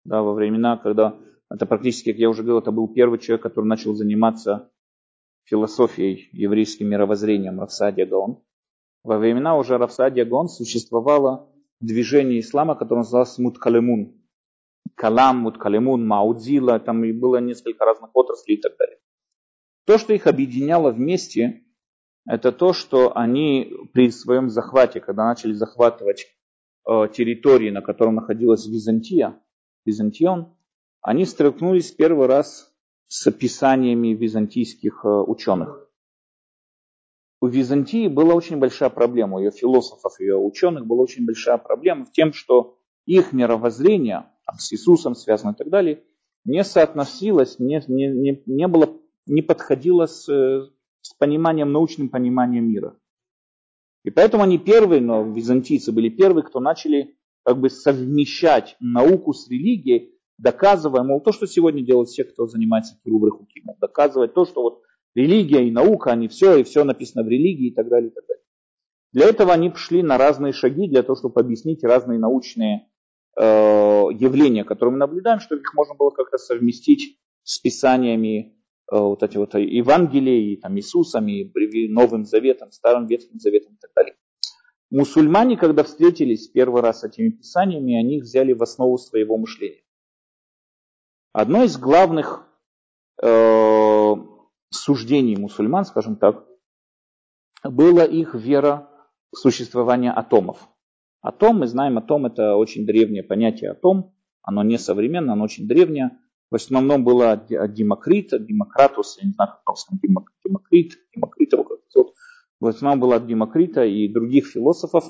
[0.06, 3.66] да, во времена, когда, это практически, как я уже говорил, это был первый человек, который
[3.66, 4.72] начал заниматься
[5.44, 8.42] философией, еврейским мировоззрением Равсадия Гаон.
[9.04, 14.14] Во времена уже Равсадия Гаон существовало движение ислама, которое называлось Муткалемун.
[14.96, 18.98] Калам, Муткалемун, Маудзила, там и было несколько разных отраслей и так далее.
[19.88, 21.64] То, что их объединяло вместе,
[22.28, 26.28] это то, что они при своем захвате, когда начали захватывать
[26.86, 29.42] э, территории, на котором находилась Византия,
[29.86, 30.54] Византион,
[31.00, 32.70] они столкнулись первый раз
[33.08, 35.90] с описаниями византийских э, ученых.
[37.40, 42.04] У Византии была очень большая проблема, у ее философов, ее ученых была очень большая проблема
[42.04, 44.26] в тем, что их мировоззрение
[44.58, 46.04] с Иисусом связано и так далее,
[46.44, 48.97] не соотносилось, не, не, не, не, было,
[49.28, 52.98] не подходило с, с пониманием, научным пониманием мира.
[54.04, 59.50] И поэтому они первые, но византийцы были первые, кто начали как бы совмещать науку с
[59.50, 64.62] религией, доказывая, мол, то, что сегодня делают все, кто занимается Кирубры Хукимом, доказывать то, что
[64.62, 64.82] вот
[65.16, 68.26] религия и наука, они все, и все написано в религии и так далее, и так
[68.28, 68.44] далее.
[69.14, 72.88] Для этого они пошли на разные шаги, для того, чтобы объяснить разные научные
[73.36, 78.57] э, явления, которые мы наблюдаем, чтобы их можно было как-то совместить с писаниями э,
[78.90, 81.52] вот эти вот Евангелия, там, Иисусами,
[81.88, 84.16] Новым Заветом, Старым Ветхим Заветом и так далее.
[84.90, 89.84] Мусульмане, когда встретились первый раз с этими писаниями, они их взяли в основу своего мышления.
[91.34, 92.48] Одно из главных
[93.22, 94.16] э,
[94.70, 96.46] суждений мусульман, скажем так,
[97.64, 98.90] была их вера
[99.32, 100.68] в существование атомов.
[101.22, 106.18] Атом, мы знаем, атом это очень древнее понятие атом, оно не современное, оно очень древнее.
[106.50, 111.54] В основном было от Демокрит, от Демократус, я не знаю, как по-русски, Демокрит, Демокрит.
[112.60, 115.04] В основном было от Демокрита и других философов,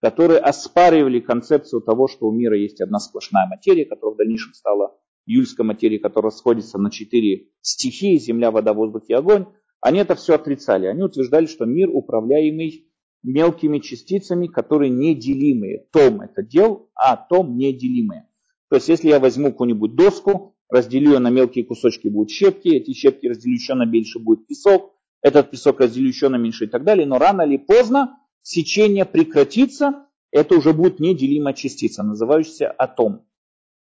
[0.00, 4.96] которые оспаривали концепцию того, что у мира есть одна сплошная материя, которая в дальнейшем стала
[5.26, 9.46] юльской материи, которая сходится на четыре стихии, земля, вода, воздух и огонь,
[9.80, 10.86] они это все отрицали.
[10.86, 12.88] Они утверждали, что мир управляемый
[13.22, 15.86] мелкими частицами, которые неделимые.
[15.92, 18.28] Том это дел, а том неделимые.
[18.70, 22.92] То есть, если я возьму какую-нибудь доску, разделю ее на мелкие кусочки, будут щепки, эти
[22.92, 26.84] щепки разделю еще на меньше, будет песок, этот песок разделю еще на меньше и так
[26.84, 33.26] далее, но рано или поздно сечение прекратится, это уже будет неделимая частица, называющаяся атом.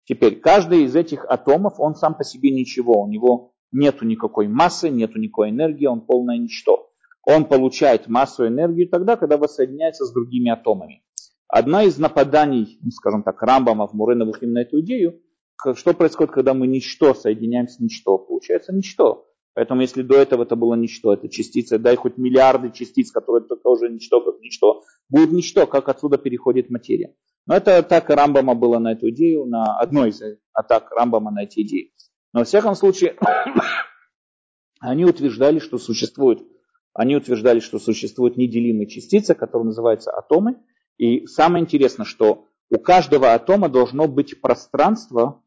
[0.05, 4.91] Теперь, каждый из этих атомов, он сам по себе ничего, у него нету никакой массы,
[4.91, 6.91] нету никакой энергии, он полное ничто.
[7.25, 11.03] Он получает массу и энергию тогда, когда воссоединяется с другими атомами.
[11.49, 15.21] Одна из нападаний, ну, скажем так, Рамбама в Муреновых на эту идею,
[15.75, 18.19] что происходит, когда мы ничто соединяем с ничто?
[18.19, 19.27] Получается ничто.
[19.55, 23.91] Поэтому если до этого это было ничто, это частица, дай хоть миллиарды частиц, которые уже
[23.91, 27.15] ничто, как ничто, будет ничто, как отсюда переходит материя.
[27.47, 30.23] Но это атака Рамбама была на эту идею, на одной из
[30.55, 31.93] атак Рамбама на эти идеи.
[32.33, 33.17] Но во всяком случае,
[34.81, 36.43] они утверждали, что существует,
[36.95, 40.57] они утверждали, что существуют неделимые частицы, которые называются атомы.
[40.99, 45.43] И самое интересное, что у каждого атома должно быть пространство,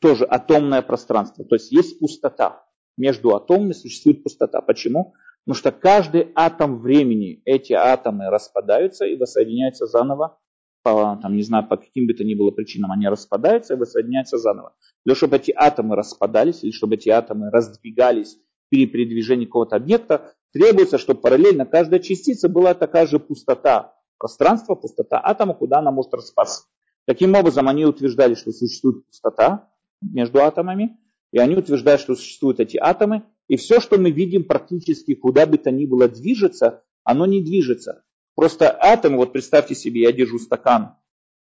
[0.00, 1.44] тоже атомное пространство.
[1.44, 2.66] То есть есть пустота.
[2.96, 4.60] Между атомами существует пустота.
[4.60, 5.14] Почему?
[5.44, 10.40] Потому что каждый атом времени, эти атомы распадаются и воссоединяются заново,
[10.82, 14.36] по, там, не знаю, по каким бы то ни было причинам, они распадаются и воссоединяются
[14.36, 14.74] заново.
[15.04, 18.36] Для того, чтобы эти атомы распадались, или чтобы эти атомы раздвигались
[18.68, 25.20] при передвижении какого-то объекта, требуется, чтобы параллельно каждая частица была такая же пустота пространства, пустота
[25.22, 26.66] атома, куда она может распасться.
[27.06, 30.98] Таким образом, они утверждали, что существует пустота между атомами,
[31.32, 35.58] и они утверждают, что существуют эти атомы, и все, что мы видим практически куда бы
[35.58, 38.04] то ни было движется, оно не движется.
[38.34, 40.96] Просто атом, вот представьте себе, я держу стакан,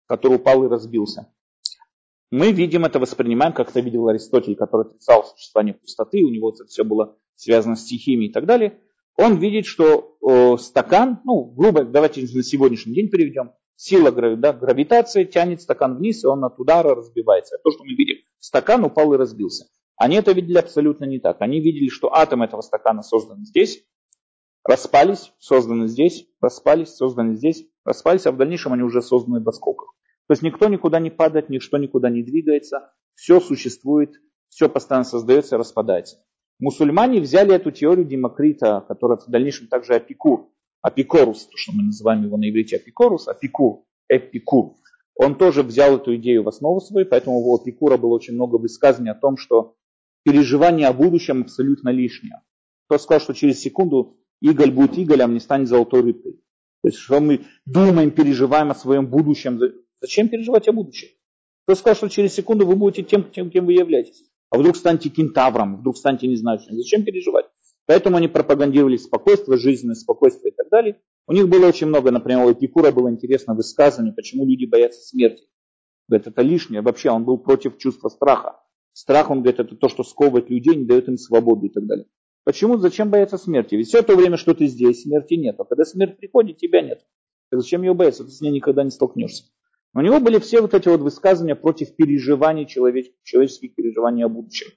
[0.07, 1.33] который упал и разбился.
[2.31, 6.65] Мы видим это, воспринимаем, как это видел Аристотель, который отрицал существование пустоты, у него это
[6.65, 8.81] все было связано с стихиями и так далее.
[9.17, 15.25] Он видит, что э, стакан, ну, грубо, давайте на сегодняшний день переведем, сила да, гравитации
[15.25, 17.59] тянет стакан вниз, и он от удара разбивается.
[17.63, 18.17] То, что мы видим.
[18.39, 19.67] Стакан упал и разбился.
[19.97, 21.41] Они это видели абсолютно не так.
[21.41, 23.85] Они видели, что атом этого стакана создан здесь,
[24.65, 29.95] распались, созданы здесь, распались, созданы здесь, распались, а в дальнейшем они уже созданы в осколках.
[30.29, 34.15] То есть никто никуда не падает, ничто никуда не двигается, все существует,
[34.49, 36.25] все постоянно создается распадается.
[36.63, 40.49] Мусульмане взяли эту теорию Демокрита, которая в дальнейшем также Апикур,
[40.81, 44.77] Апикорус, то, что мы называем его на иврите Апикорус, Апикур, Эпикур.
[45.17, 49.11] Он тоже взял эту идею в основу свою, поэтому у Апикура было очень много высказаний
[49.11, 49.75] о том, что
[50.23, 52.41] переживание о будущем абсолютно лишнее.
[52.87, 56.35] Кто сказал, что через секунду Иголь будет Иголем, не станет золотой рыбкой.
[56.83, 59.59] То есть, что мы думаем, переживаем о своем будущем.
[60.01, 61.09] Зачем переживать о будущем?
[61.65, 64.32] Кто сказал, что через секунду вы будете тем, тем, кем вы являетесь?
[64.53, 66.77] А вдруг станете кентавром, вдруг станете не знаю чем.
[66.77, 67.47] Зачем переживать?
[67.87, 71.01] Поэтому они пропагандировали спокойствие, жизненное спокойствие и так далее.
[71.27, 75.49] У них было очень много, например, у Эпикура было интересно высказывание, почему люди боятся смерти.
[76.07, 76.83] Говорит, это лишнее.
[76.83, 78.61] Вообще он был против чувства страха.
[78.93, 82.05] Страх, он говорит, это то, что сковывает людей, не дает им свободу и так далее.
[82.45, 83.77] Почему, зачем бояться смерти?
[83.77, 85.59] Ведь все то время, что ты здесь, смерти нет.
[85.59, 87.07] А когда смерть приходит, тебя нет.
[87.51, 88.25] Так зачем ее бояться?
[88.25, 89.45] Ты с ней никогда не столкнешься.
[89.95, 94.69] У него были все вот эти вот высказывания против переживаний человеч- человеческих переживаний о будущем.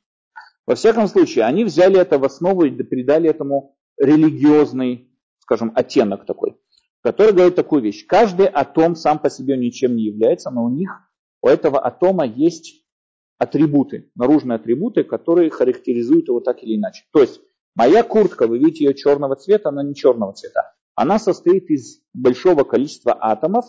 [0.68, 6.58] Во всяком случае, они взяли это в основу и придали этому религиозный, скажем, оттенок такой,
[7.02, 8.06] который говорит такую вещь.
[8.06, 10.90] Каждый атом сам по себе ничем не является, но у них,
[11.42, 12.84] у этого атома есть
[13.38, 17.04] атрибуты, наружные атрибуты, которые характеризуют его так или иначе.
[17.14, 17.40] То есть
[17.76, 20.74] моя куртка, вы видите ее черного цвета, она не черного цвета.
[20.96, 23.66] Она состоит из большого количества атомов,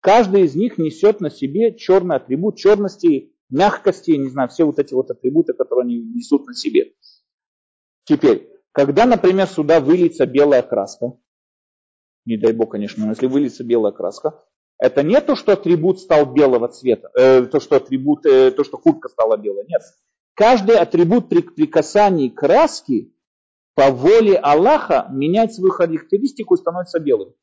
[0.00, 4.94] каждый из них несет на себе черный атрибут черности, мягкости, не знаю, все вот эти
[4.94, 6.94] вот атрибуты, которые они несут на себе.
[8.04, 11.12] Теперь, когда, например, сюда выльется белая краска,
[12.24, 14.42] не дай бог, конечно, но если выльется белая краска,
[14.78, 18.78] это не то, что атрибут стал белого цвета, э, то, что атрибут, э, то, что
[18.78, 19.64] куртка стала белой.
[19.68, 19.82] Нет.
[20.34, 23.12] Каждый атрибут при, при краски
[23.74, 27.34] по воле Аллаха меняет свою характеристику и становится белым.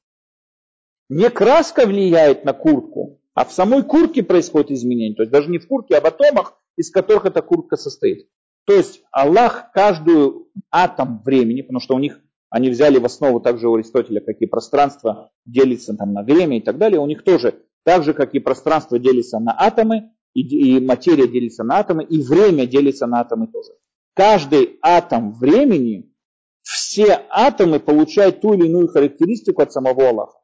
[1.09, 5.15] Не краска влияет на куртку, а в самой куртке происходит изменение.
[5.15, 8.27] То есть даже не в куртке, а в атомах, из которых эта куртка состоит.
[8.65, 13.67] То есть Аллах каждую атом времени, потому что у них они взяли в основу также
[13.67, 16.99] у Аристотеля, как и пространство делится там на время и так далее.
[16.99, 21.63] У них тоже, так же, как и пространство делится на атомы, и, и материя делится
[21.63, 23.71] на атомы, и время делится на атомы тоже.
[24.13, 26.13] Каждый атом времени,
[26.61, 30.36] все атомы получают ту или иную характеристику от самого Аллаха.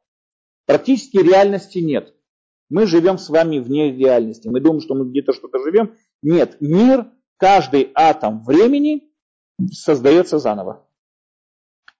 [0.66, 2.14] Практически реальности нет.
[2.70, 4.48] Мы живем с вами вне реальности.
[4.48, 5.94] Мы думаем, что мы где-то что-то живем.
[6.22, 9.10] Нет, мир, каждый атом времени
[9.70, 10.88] создается заново.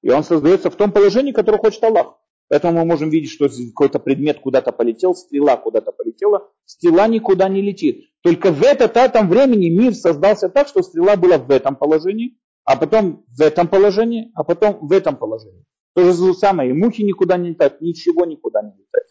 [0.03, 2.19] И он создается в том положении, которое хочет Аллах.
[2.49, 7.63] Поэтому мы можем видеть, что какой-то предмет куда-то полетел, стрела куда-то полетела, стрела никуда не
[7.63, 8.11] летит.
[8.23, 12.77] Только в этот атом времени мир создался так, что стрела была в этом положении, а
[12.77, 15.65] потом в этом положении, а потом в этом положении.
[15.95, 19.07] То же самое, и мухи никуда не летают, ничего никуда не летает.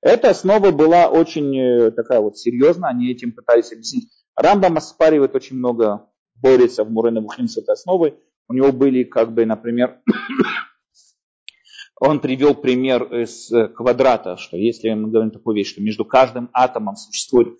[0.00, 4.08] Эта основа была очень э, такая вот серьезная, они этим пытались объяснить.
[4.36, 8.14] Рамбам оспаривает очень много, борется в Мурена Бухим с этой основой,
[8.48, 10.00] у него были, как бы, например,
[12.00, 16.48] он привел пример из э, квадрата, что если мы говорим такую вещь, что между каждым
[16.52, 17.58] атомом существует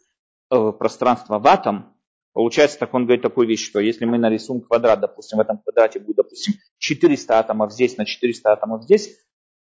[0.51, 1.93] э, пространство в атом,
[2.39, 5.99] получается, так он говорит такую вещь, что если мы нарисуем квадрат, допустим, в этом квадрате
[5.99, 9.19] будет, допустим, 400 атомов здесь на 400 атомов здесь,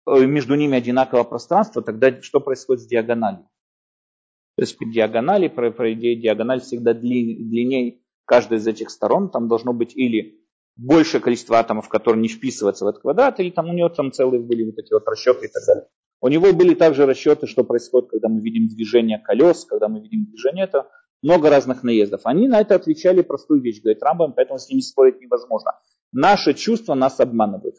[0.06, 3.48] э, между ними одинаковое пространство, тогда что происходит с диагональю?
[4.56, 9.72] То есть по диагонали, по, по диагональ всегда длиннее каждой из этих сторон, там должно
[9.72, 10.38] быть или
[10.76, 14.40] большее количество атомов, которые не вписываются в этот квадрат, или там у него там целые
[14.40, 15.88] были вот эти вот расчеты и так далее.
[16.20, 20.26] У него были также расчеты, что происходит, когда мы видим движение колес, когда мы видим
[20.26, 20.88] движение, это
[21.22, 22.22] много разных наездов.
[22.24, 25.72] Они на это отвечали простую вещь, говорит Рамбам, поэтому с ними спорить невозможно.
[26.12, 27.76] Наши чувства нас обманывают.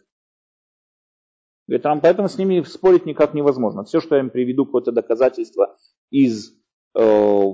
[1.68, 3.84] Говорит, поэтому с ними спорить никак невозможно.
[3.84, 5.78] Все, что я им приведу, какое-то доказательство
[6.10, 6.52] из
[6.96, 7.00] э,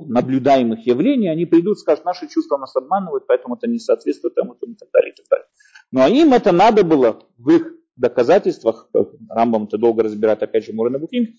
[0.08, 4.76] наблюдаемых явлений, они придут скажут, наши чувства нас обманывают, поэтому это не соответствует тому, и
[4.76, 5.48] так далее, и так далее.
[5.96, 8.90] А им это надо было в их доказательствах,
[9.30, 11.36] Рамбам это долго разбирать, опять же, Мурен Бухим,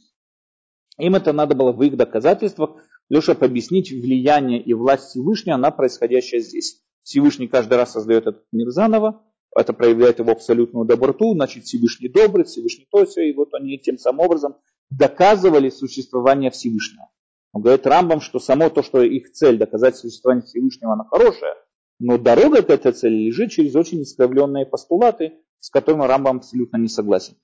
[0.98, 2.76] им это надо было в их доказательствах,
[3.10, 6.80] лишь объяснить влияние и власть Всевышнего на происходящее здесь.
[7.02, 9.22] Всевышний каждый раз создает этот мир заново,
[9.56, 13.98] это проявляет его абсолютную доброту, значит Всевышний добрый, Всевышний то все, и вот они тем
[13.98, 14.56] самым образом
[14.90, 17.10] доказывали существование Всевышнего.
[17.52, 21.56] Он говорит Рамбам, что само то, что их цель доказать существование Всевышнего, она хорошая,
[21.98, 26.88] но дорога к этой цели лежит через очень искривленные постулаты, с которыми Рамбам абсолютно не
[26.88, 27.34] согласен.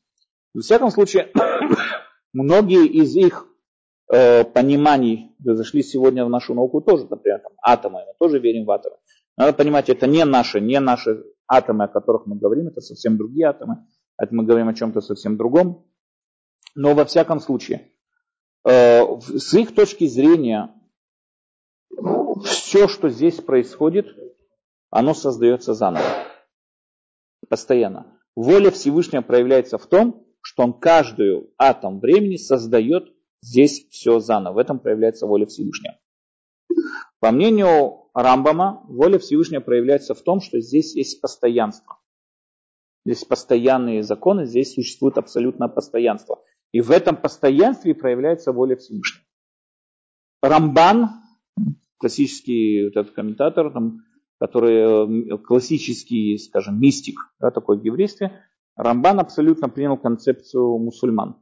[0.54, 1.32] В всяком случае,
[2.32, 3.48] многие из их
[4.12, 8.70] э, пониманий зашли сегодня в нашу науку тоже, например, там, атомы, мы тоже верим в
[8.70, 8.96] атомы.
[9.36, 13.46] Надо понимать, это не наши, не наши атомы, о которых мы говорим, это совсем другие
[13.48, 13.86] атомы,
[14.18, 15.86] это мы говорим о чем-то совсем другом.
[16.74, 17.92] Но во всяком случае,
[18.64, 20.74] э, с их точки зрения,
[22.44, 24.06] все, что здесь происходит,
[24.90, 26.04] оно создается заново.
[27.48, 28.18] Постоянно.
[28.34, 34.54] Воля Всевышнего проявляется в том, что он каждую атом времени создает здесь все заново.
[34.54, 35.98] В этом проявляется воля Всевышнего.
[37.20, 41.98] По мнению Рамбама, воля Всевышнего проявляется в том, что здесь есть постоянство.
[43.04, 46.42] Здесь постоянные законы, здесь существует абсолютное постоянство.
[46.72, 49.24] И в этом постоянстве проявляется воля Всевышнего.
[50.42, 51.10] Рамбан,
[51.98, 54.02] классический вот этот комментатор, там,
[54.38, 58.42] который э, классический, скажем, мистик, да, такой в еврействе,
[58.76, 61.36] Рамбан абсолютно принял концепцию мусульман.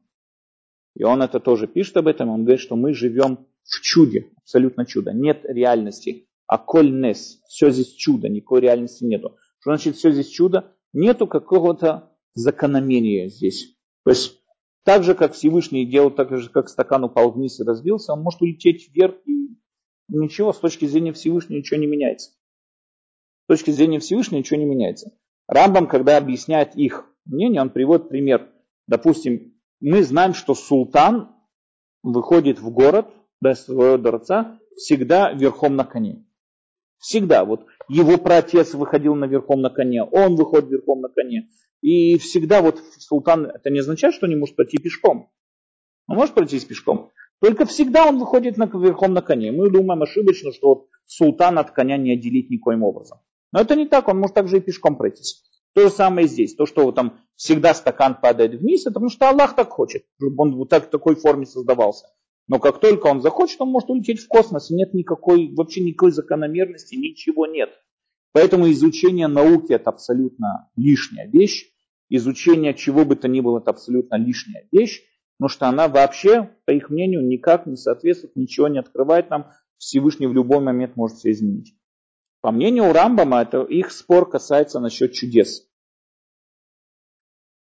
[0.95, 4.87] И он это тоже пишет об этом, он говорит, что мы живем в чуде, абсолютно
[4.87, 5.13] чудо.
[5.13, 9.37] Нет реальности, а коль нес, все здесь чудо, никакой реальности нету.
[9.61, 10.73] Что значит все здесь чудо?
[10.93, 13.77] Нету какого-то закономерия здесь.
[14.05, 14.41] То есть
[14.85, 18.43] так же, как Всевышний делал, так же, как стакан упал вниз и разбился, он может
[18.43, 19.57] улететь вверх, и
[20.09, 22.31] ничего, с точки зрения Всевышнего ничего не меняется.
[23.45, 25.13] С точки зрения Всевышнего ничего не меняется.
[25.49, 28.51] Рамбам, когда объясняет их мнение, он приводит пример.
[28.87, 29.54] Допустим,
[29.85, 31.35] мы знаем, что султан
[32.03, 33.07] выходит в город,
[33.41, 36.25] до своего дворца, всегда верхом на коне.
[36.99, 37.45] Всегда.
[37.45, 41.51] Вот его праотец выходил на верхом на коне, он выходит верхом на коне.
[41.83, 45.31] И всегда вот султан, это не означает, что он не может пройти пешком.
[46.09, 47.11] Он может пройти пешком.
[47.43, 49.53] Только всегда он выходит на, верхом на коне.
[49.53, 53.19] Мы думаем ошибочно, что султан от коня не отделить никоим образом.
[53.53, 55.45] Но это не так, он может также и пешком пройтись.
[55.75, 56.55] То же самое здесь.
[56.55, 60.55] То, что там всегда стакан падает вниз, это потому что Аллах так хочет, чтобы он
[60.57, 62.07] вот так в такой форме создавался.
[62.47, 64.71] Но как только он захочет, он может улететь в космос.
[64.71, 67.71] Нет никакой, вообще никакой закономерности, ничего нет.
[68.33, 71.71] Поэтому изучение науки это абсолютно лишняя вещь.
[72.11, 75.03] Изучение чего бы то ни было это абсолютно лишняя вещь.
[75.39, 79.51] Потому что она вообще, по их мнению, никак не соответствует, ничего не открывает нам.
[79.79, 81.75] Всевышний в любой момент может все изменить.
[82.45, 85.67] По мнению Рамбама, это их спор касается насчет чудес.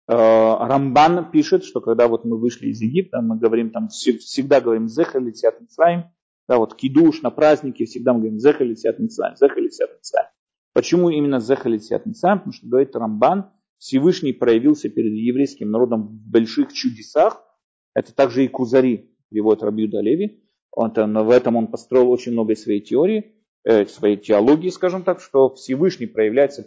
[0.06, 4.86] Э, Рамбан пишет, что когда вот мы вышли из Египта, мы говорим там, всегда говорим
[4.86, 6.10] «Зеха летят Мицраим»,
[6.46, 10.28] да, вот кидуш на празднике, всегда мы говорим «Зеха летят Мицраим», «Зеха летят Мицраим».
[10.74, 12.40] Почему именно «Зеха летят Мицраим»?
[12.40, 17.42] Потому что, говорит Рамбан, Всевышний проявился перед еврейским народом в больших чудесах.
[17.94, 20.44] Это также и Кузари, переводит Рабиуда Леви.
[20.72, 23.34] Он, в этом он построил очень много своей теории,
[23.64, 26.62] э, своей теологии, скажем так, что Всевышний проявляется,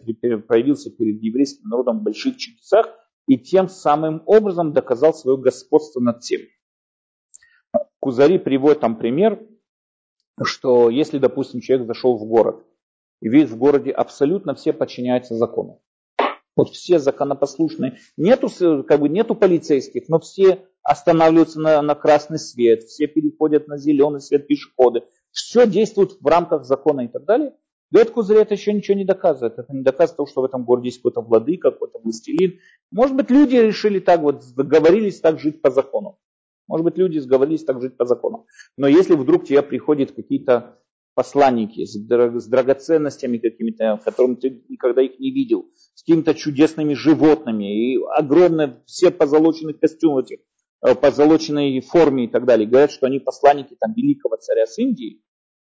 [0.48, 2.88] проявился перед еврейским народом в больших чудесах,
[3.28, 6.42] и тем самым образом доказал свое господство над всем.
[8.00, 9.40] Кузари приводит там пример,
[10.44, 12.66] что если, допустим, человек зашел в город
[13.22, 15.82] и видит в городе абсолютно все подчиняются закону.
[16.56, 18.00] Вот все законопослушные.
[18.18, 18.50] Нету,
[18.84, 24.22] как бы, нету полицейских, но все останавливаются на, на красный свет, все переходят на зеленый
[24.22, 25.04] свет пешеходы.
[25.38, 27.54] Все действует в рамках закона и так далее.
[27.92, 29.60] Говорит Кузырь, это еще ничего не доказывает.
[29.60, 32.60] Это не доказывает того, что в этом городе есть какой-то владыка, какой-то властелин.
[32.92, 36.18] Может быть, люди решили так вот, договорились так жить по закону.
[36.68, 38.48] Может быть, люди сговорились так жить по закону.
[38.78, 40.80] Но если вдруг тебе приходят какие-то
[41.14, 47.94] посланники с, с драгоценностями какими-то, которым ты никогда их не видел, с какими-то чудесными животными,
[47.94, 50.40] и огромные все позолоченных костюмах, этих,
[50.86, 55.22] э, позолоченной форме и так далее, говорят, что они посланники там, великого царя с Индии,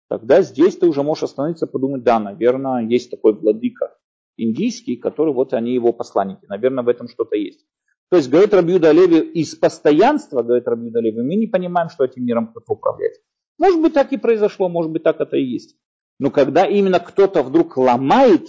[0.10, 3.96] тогда здесь ты уже можешь остановиться и подумать, да, наверное, есть такой владыка
[4.38, 6.46] индийский, который вот они его посланники.
[6.48, 7.66] Наверное, в этом что-то есть.
[8.10, 12.26] То есть, говорит Рабиуда Леви, из постоянства, говорит Рабиуда Леви, мы не понимаем, что этим
[12.26, 13.14] миром кто-то управляет.
[13.60, 15.76] Может быть, так и произошло, может быть, так это и есть.
[16.18, 18.48] Но когда именно кто-то вдруг ломает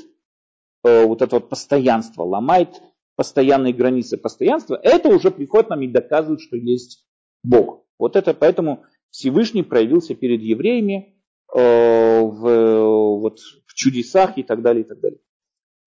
[0.84, 2.80] э, вот это вот постоянство, ломает
[3.16, 7.06] постоянные границы постоянства, это уже приходит нам и доказывает, что есть
[7.42, 7.84] Бог.
[7.98, 11.19] Вот это поэтому Всевышний проявился перед евреями
[11.52, 15.20] в, вот, в чудесах и так далее, и так далее.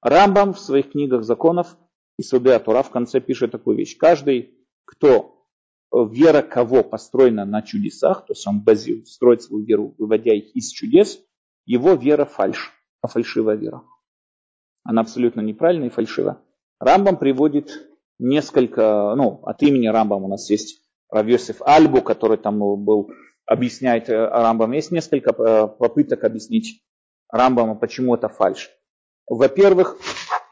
[0.02, 1.78] Рамбам в своих книгах законов
[2.18, 3.98] и Суды Тура в конце пишет такую вещь.
[3.98, 4.54] Каждый,
[4.86, 5.48] кто
[5.92, 10.56] э, вера кого построена на чудесах, то есть он базирует, строит свою веру, выводя их
[10.56, 11.20] из чудес,
[11.66, 13.84] его вера фальш, а фальшивая вера.
[14.84, 16.38] Она абсолютно неправильная и фальшивая.
[16.80, 17.90] Рамбам приводит
[18.20, 23.10] несколько, ну, от имени Рамбам у нас есть Равьосиф Альбу, который там был,
[23.46, 24.72] объясняет э, Рамбам.
[24.72, 26.84] Есть несколько э, попыток объяснить
[27.30, 28.72] Рамбама, почему это фальш.
[29.28, 29.98] Во-первых,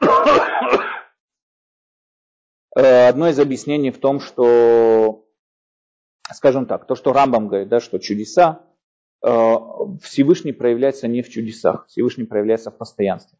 [2.76, 5.26] э, одно из объяснений в том, что,
[6.32, 8.66] скажем так, то, что Рамбам говорит, да, что чудеса,
[10.02, 13.38] Всевышний проявляется не в чудесах, Всевышний проявляется в постоянстве.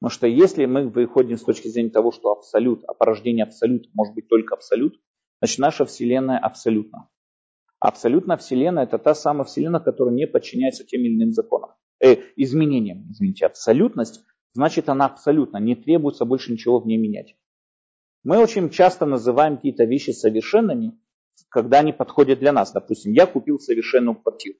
[0.00, 4.14] Потому что если мы выходим с точки зрения того, что абсолют, а порождение абсолюта может
[4.14, 4.98] быть только абсолют,
[5.40, 7.10] значит наша Вселенная абсолютна.
[7.80, 11.70] Абсолютно Вселенная это та самая Вселенная, которая не подчиняется тем или иным законам.
[12.00, 13.46] Э, изменениям, извините.
[13.46, 14.24] Абсолютность
[14.54, 17.36] значит она абсолютно, не требуется больше ничего в ней менять.
[18.24, 20.98] Мы очень часто называем какие-то вещи совершенными,
[21.48, 22.72] когда они подходят для нас.
[22.72, 24.58] Допустим, я купил совершенную квартиру.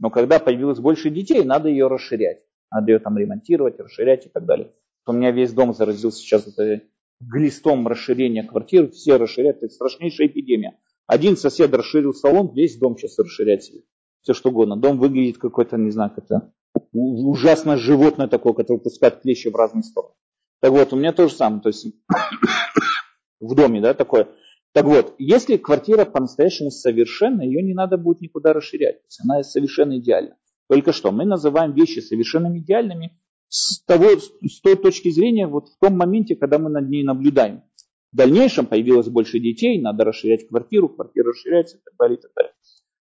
[0.00, 4.46] Но когда появилось больше детей, надо ее расширять надо ее там ремонтировать, расширять и так
[4.46, 4.72] далее.
[5.06, 6.82] У меня весь дом заразился сейчас это
[7.20, 10.78] глистом расширения квартир, все расширяют, это страшнейшая эпидемия.
[11.06, 13.82] Один сосед расширил салон, весь дом сейчас расширяет себе.
[14.22, 14.76] Все что угодно.
[14.76, 16.52] Дом выглядит какой-то, не знаю, как это
[16.92, 20.14] ужасное животное такое, которое пускает клещи в разные стороны.
[20.60, 21.86] Так вот, у меня то же самое, то есть
[23.40, 24.28] в доме, да, такое.
[24.72, 29.00] Так вот, если квартира по-настоящему совершенна, ее не надо будет никуда расширять.
[29.00, 30.36] То есть она совершенно идеальна.
[30.68, 35.78] Только что мы называем вещи совершенно идеальными с, того, с той точки зрения, вот в
[35.78, 37.64] том моменте, когда мы над ней наблюдаем.
[38.12, 42.30] В дальнейшем появилось больше детей, надо расширять квартиру, квартира расширяется и так далее, и так
[42.34, 42.52] далее.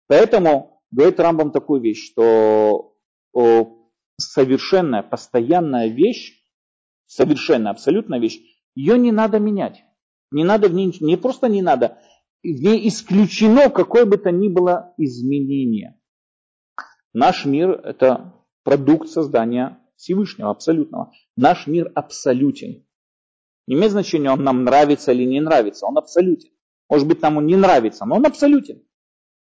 [0.08, 2.96] Поэтому говорит Рамбам такую вещь, что
[4.18, 6.42] совершенная, постоянная вещь,
[7.06, 8.40] совершенная, абсолютная вещь,
[8.74, 9.84] ее не надо менять.
[10.32, 11.98] Не надо в ней, не просто не надо,
[12.42, 16.00] в ней исключено какое бы то ни было изменение.
[17.12, 18.34] Наш мир– это
[18.64, 21.12] продукт создания Всевышнего, абсолютного.
[21.36, 22.84] Наш мир абсолютен.
[23.66, 26.50] Не имеет значения, он нам нравится или не нравится, он абсолютен.
[26.88, 28.82] Может быть, нам он не нравится, но он абсолютен.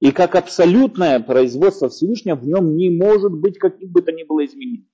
[0.01, 4.45] И как абсолютное производство Всевышнего, в нем не может быть каких бы то ни было
[4.47, 4.89] изменений.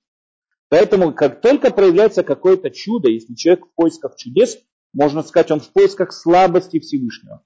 [0.69, 4.57] Поэтому, как только проявляется какое-то чудо, если человек в поисках чудес,
[4.93, 7.43] можно сказать, он в поисках слабости Всевышнего.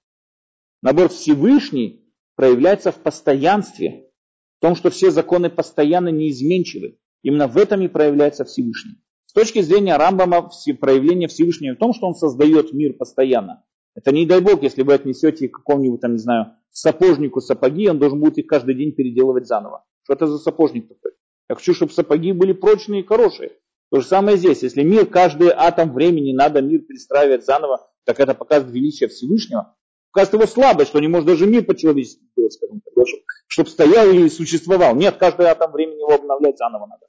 [0.82, 2.06] Набор Всевышний
[2.36, 4.10] проявляется в постоянстве,
[4.58, 6.98] в том, что все законы постоянно неизменчивы.
[7.22, 9.02] Именно в этом и проявляется Всевышний.
[9.30, 10.50] С точки зрения Рамбама,
[10.82, 13.64] проявление Всевышнего в том, что он создает мир постоянно.
[13.94, 18.20] Это не дай бог, если вы отнесете какому-нибудь, там, не знаю, сапожнику сапоги, он должен
[18.20, 19.86] будет их каждый день переделывать заново.
[20.02, 21.12] Что это за сапожник такой?
[21.48, 23.52] Я хочу, чтобы сапоги были прочные и хорошие.
[23.92, 24.64] То же самое здесь.
[24.64, 29.76] Если мир, каждый атом времени надо мир перестраивать заново, так это показывает величие Всевышнего.
[30.12, 33.06] Показывает его слабость, что не может даже мир по-человечески сделать, скажем так
[33.46, 34.96] чтобы стоял и существовал.
[34.96, 37.09] Нет, каждый атом времени его обновлять заново надо.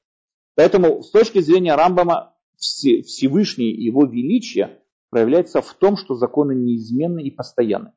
[0.61, 7.31] Поэтому с точки зрения Рамбама Всевышний его величие проявляется в том, что законы неизменны и
[7.31, 7.95] постоянны.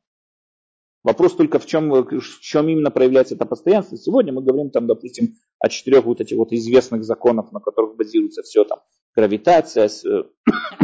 [1.04, 3.98] Вопрос только в чем, в чем именно проявляется это постоянство.
[3.98, 8.44] Сегодня мы говорим там, допустим, о четырех вот этих вот известных законах, на которых базируется
[8.44, 8.80] все там.
[9.14, 9.90] Гравитация,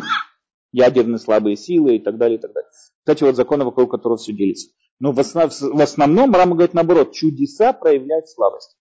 [0.73, 2.69] ядерные слабые силы и так далее, и так далее.
[3.05, 4.67] Кстати, вот законы, вокруг которых все делится.
[4.99, 8.75] Но в, основ, в основном Рама говорит наоборот, чудеса проявляют слабость.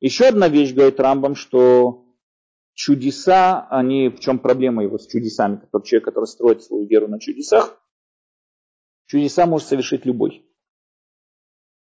[0.00, 2.06] Еще одна вещь, говорит Рамбам, что
[2.74, 7.20] чудеса, они, в чем проблема его с чудесами, который, человек, который строит свою веру на
[7.20, 7.78] чудесах,
[9.06, 10.46] чудеса может совершить любой.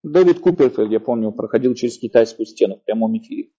[0.03, 3.51] Дэвид Куперфельд, я помню, проходил через китайскую стену в прямом эфире.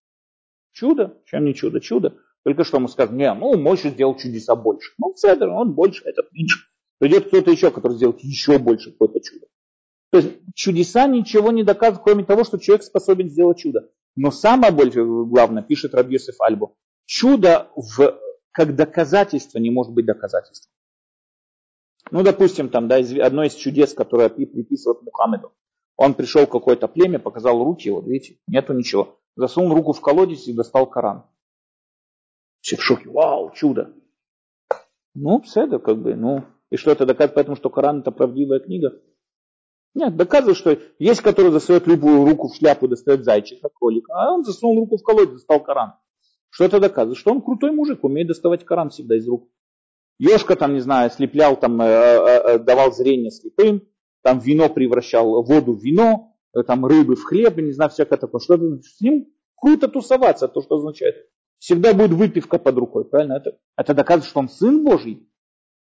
[0.73, 1.23] Чудо?
[1.25, 1.81] Чем не чудо?
[1.81, 2.19] Чудо.
[2.43, 4.93] Только что мы скажем, не, ну Мойша сделал чудеса больше.
[4.99, 6.69] Ну, Цедр, он больше, этот меньше.
[6.99, 9.47] Придет кто-то еще, который сделает еще больше какое-то чудо.
[10.11, 13.91] То есть чудеса ничего не доказывают, кроме того, что человек способен сделать чудо.
[14.17, 18.21] Но самое большое, главное, пишет Рабьесов Альбу, чудо в,
[18.53, 20.73] как доказательство не может быть доказательством.
[22.11, 25.53] Ну, допустим, там, да, одно из чудес, которое приписывают Мухаммеду.
[25.97, 29.19] Он пришел в какое-то племя, показал руки, вот видите, нету ничего.
[29.37, 31.25] Засунул руку в колодец и достал Коран.
[32.61, 33.95] Все в шоке, вау, чудо.
[35.15, 38.61] Ну, все это как бы, ну, и что это доказывает, поэтому что Коран это правдивая
[38.61, 39.01] книга?
[39.95, 44.45] Нет, доказывает, что есть, который засует любую руку в шляпу, достает зайчика, кролика, а он
[44.45, 45.95] засунул руку в колодец, достал Коран.
[46.51, 47.19] Что это доказывает?
[47.19, 49.49] Что он крутой мужик, умеет доставать Коран всегда из рук.
[50.19, 53.83] Ешка там, не знаю, слеплял, там, э, э, давал зрение слепым,
[54.23, 56.37] там вино превращал, воду в вино,
[56.67, 58.41] там рыбы в хлеб, не знаю, всякое такое.
[58.41, 61.17] Что С ним круто тусоваться, то, что означает.
[61.59, 63.35] Всегда будет выпивка под рукой, правильно?
[63.35, 65.29] Это, это доказывает, что он сын Божий.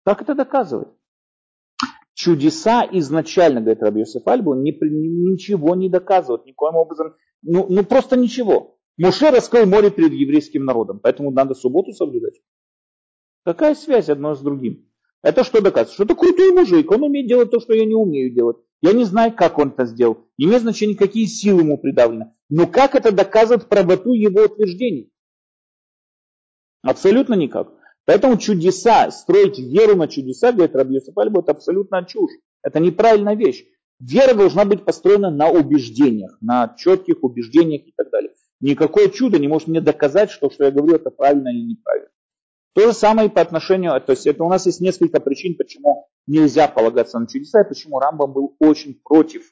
[0.05, 0.89] Как это доказывает?
[2.17, 8.17] Чудеса изначально, говорит Раби Йосеф Альбу, ни, ничего не доказывают, никоим образом, ну, ну просто
[8.17, 8.79] ничего.
[8.97, 12.41] Муше раскрыл море перед еврейским народом, поэтому надо субботу соблюдать.
[13.45, 14.89] Какая связь одно с другим?
[15.23, 15.93] Это что доказывает?
[15.93, 18.57] Что это крутой мужик, он умеет делать то, что я не умею делать.
[18.81, 20.27] Я не знаю, как он это сделал.
[20.39, 22.33] Не имеет значения, какие силы ему придавлены.
[22.49, 25.13] Но как это доказывает правоту его утверждений?
[26.81, 27.75] Абсолютно никак.
[28.07, 32.31] Поэтому чудеса, строить веру на чудеса, говорит Раби Йосиф Альбу, это абсолютно чушь.
[32.63, 33.65] Это неправильная вещь.
[33.99, 38.33] Вера должна быть построена на убеждениях, на четких убеждениях и так далее.
[38.61, 42.09] Никакое чудо не может мне доказать, что, что я говорю, это правильно или неправильно.
[42.75, 46.09] То же самое и по отношению, то есть это у нас есть несколько причин, почему
[46.27, 49.51] нельзя полагаться на чудеса, и почему Рамбам был очень против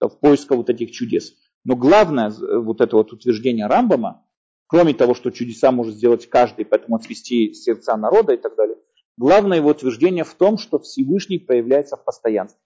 [0.00, 1.34] в поиска вот этих чудес.
[1.64, 4.24] Но главное вот это вот утверждение Рамбама,
[4.66, 8.76] Кроме того, что чудеса может сделать каждый, поэтому отвести сердца народа и так далее.
[9.16, 12.60] Главное его утверждение в том, что Всевышний проявляется в постоянстве.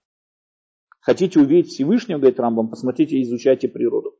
[1.01, 4.17] Хотите увидеть Всевышнего, говорит Рамбам, посмотрите и изучайте природу.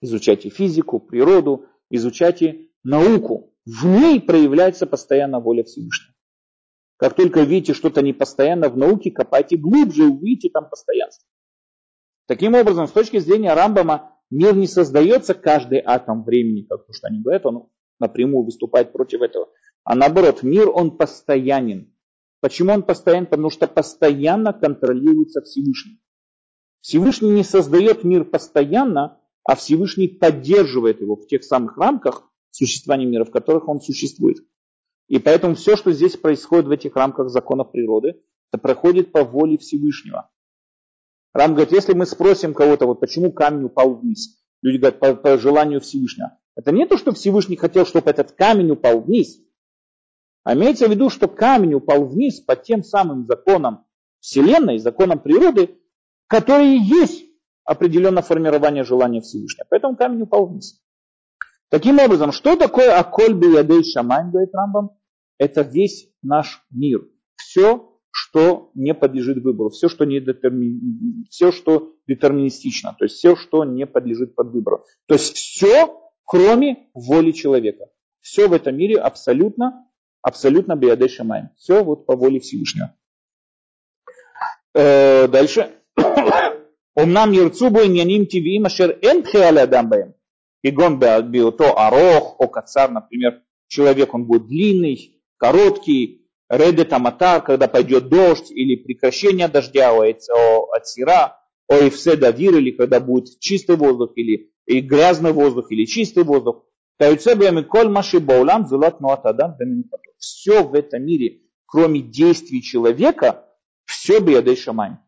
[0.00, 3.54] Изучайте физику, природу, изучайте науку.
[3.64, 6.14] В ней проявляется постоянно воля Всевышнего.
[6.96, 11.26] Как только видите что-то непостоянно в науке, копайте глубже, увидите там постоянство.
[12.26, 17.08] Таким образом, с точки зрения Рамбама, Мир не создается каждый атом времени, как то, что
[17.08, 17.68] они говорят, он
[18.00, 19.50] напрямую выступает против этого.
[19.84, 21.94] А наоборот, мир, он постоянен.
[22.40, 23.26] Почему он постоянен?
[23.26, 26.00] Потому что постоянно контролируется Всевышний.
[26.80, 33.26] Всевышний не создает мир постоянно, а Всевышний поддерживает его в тех самых рамках существования мира,
[33.26, 34.38] в которых он существует.
[35.08, 39.58] И поэтому все, что здесь происходит в этих рамках законов природы, это проходит по воле
[39.58, 40.30] Всевышнего.
[41.34, 45.38] Рам говорит, если мы спросим кого-то, вот почему камень упал вниз, люди говорят, по, по
[45.38, 46.38] желанию Всевышнего.
[46.54, 49.38] Это не то, что Всевышний хотел, чтобы этот камень упал вниз,
[50.44, 53.86] а имеется в виду, что камень упал вниз по тем самым законам
[54.20, 55.78] Вселенной, законам природы,
[56.26, 57.24] которые есть
[57.64, 59.66] определенное формирование желания Всевышнего.
[59.70, 60.80] Поэтому камень упал вниз.
[61.70, 64.90] Таким образом, что такое Аколь Биядей Шамайн, говорит Рамбам?
[65.38, 67.08] Это весь наш мир.
[67.36, 71.26] Все, что не подлежит выбору, все, что, не детерми...
[71.30, 76.88] все, что детерминистично, то есть все, что не подлежит под выбором, То есть все, кроме
[76.94, 77.86] воли человека.
[78.20, 79.88] Все в этом мире абсолютно,
[80.20, 81.48] абсолютно биаде шамай.
[81.56, 82.94] Все вот по воле Всевышнего.
[84.74, 85.72] Э, дальше.
[86.94, 89.24] Умнам ярцубу иньяним тивиим ашер эн.
[90.62, 96.21] Игон биото арох, о кацар, например, человек, он будет длинный, короткий,
[96.52, 103.00] Реде Таматар, когда пойдет дождь, или прекращение дождя, от сира, о Ивсе Давир, или когда
[103.00, 106.66] будет чистый воздух, или и грязный воздух, или чистый воздух.
[106.98, 107.34] Все
[110.62, 113.48] в этом мире, кроме действий человека,
[113.86, 114.98] все биадей шамань.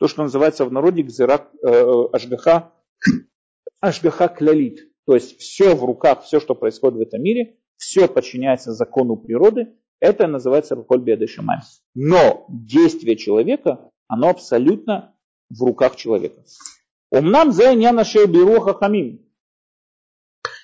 [0.00, 2.72] То, что называется в народе гзират э, ашгаха,
[3.80, 4.80] ашгаха клялит.
[5.06, 9.68] То есть все в руках, все, что происходит в этом мире, все подчиняется закону природы,
[10.00, 10.76] это называется
[11.26, 11.58] шамай.
[11.94, 15.14] Но действие человека, оно абсолютно
[15.50, 16.44] в руках человека.
[17.10, 19.24] Умнам за иняна шей беру хахамим.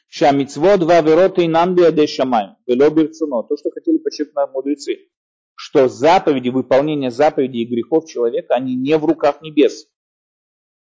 [0.08, 2.56] Шамицвод вавероты инан биаде шамай.
[2.66, 3.42] Вело берцуно.
[3.44, 5.08] То, что хотели подчеркнуть мудрецы.
[5.54, 9.86] Что заповеди, выполнение заповедей и грехов человека, они не в руках небес.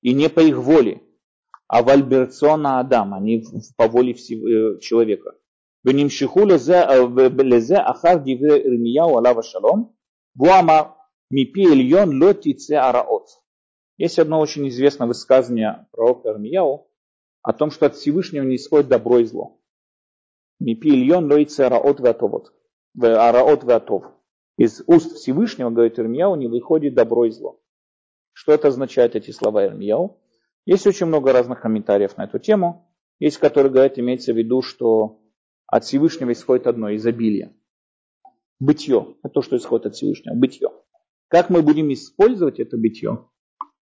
[0.00, 1.02] И не по их воле.
[1.66, 3.44] А вальберцона Адам, они
[3.76, 5.34] по воле человека.
[5.85, 6.81] ונמשכו לזה,
[7.37, 9.91] לזה אחר דברי ירמיהו עליו השלום,
[10.35, 10.81] והוא אמר,
[11.31, 13.43] מפי עליון לא תצא הרעות.
[13.97, 16.87] Есть одно очень известное высказывание пророка Ирмияу
[17.43, 19.59] о том, что от Всевышнего не исходит добро и зло.
[20.59, 22.53] Мипи ильон лоице раот ватовот.
[22.99, 24.05] Араот ватов.
[24.57, 27.59] Из уст Всевышнего, говорит Ирмияу, не выходит добро и зло.
[28.31, 30.19] Что это означает, эти слова Ирмияу?
[30.65, 32.89] Есть очень много разных комментариев на эту тему.
[33.19, 35.19] Есть, которые говорят, имеется в виду, что
[35.68, 37.54] от Всевышнего исходит одно– изобилие.
[38.58, 39.14] Бытие.
[39.22, 40.34] Это то, что исходит от Всевышнего.
[40.34, 40.70] Бытие.
[41.28, 43.26] Как мы будем использовать это бытие,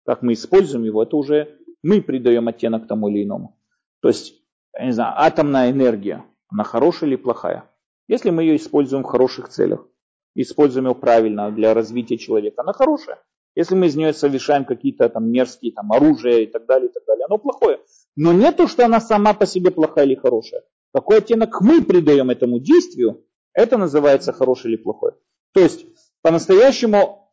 [0.04, 3.60] как мы используем его, это уже мы придаем оттенок тому или иному.
[4.00, 4.34] То есть,
[4.76, 7.70] я не знаю, атомная энергия, она хорошая или плохая?
[8.08, 9.86] Если мы ее используем в хороших целях,
[10.34, 13.22] используем ее правильно для развития человека, она хорошая.
[13.54, 17.04] Если мы из нее совершаем какие-то там мерзкие там, оружия и так далее, и так
[17.06, 17.78] далее, оно плохое.
[18.16, 20.62] Но не то, что она сама по себе плохая или хорошая.
[20.94, 25.16] Какой оттенок мы придаем этому действию, это называется хорошее или плохое.
[25.52, 25.86] То есть,
[26.22, 27.32] по-настоящему,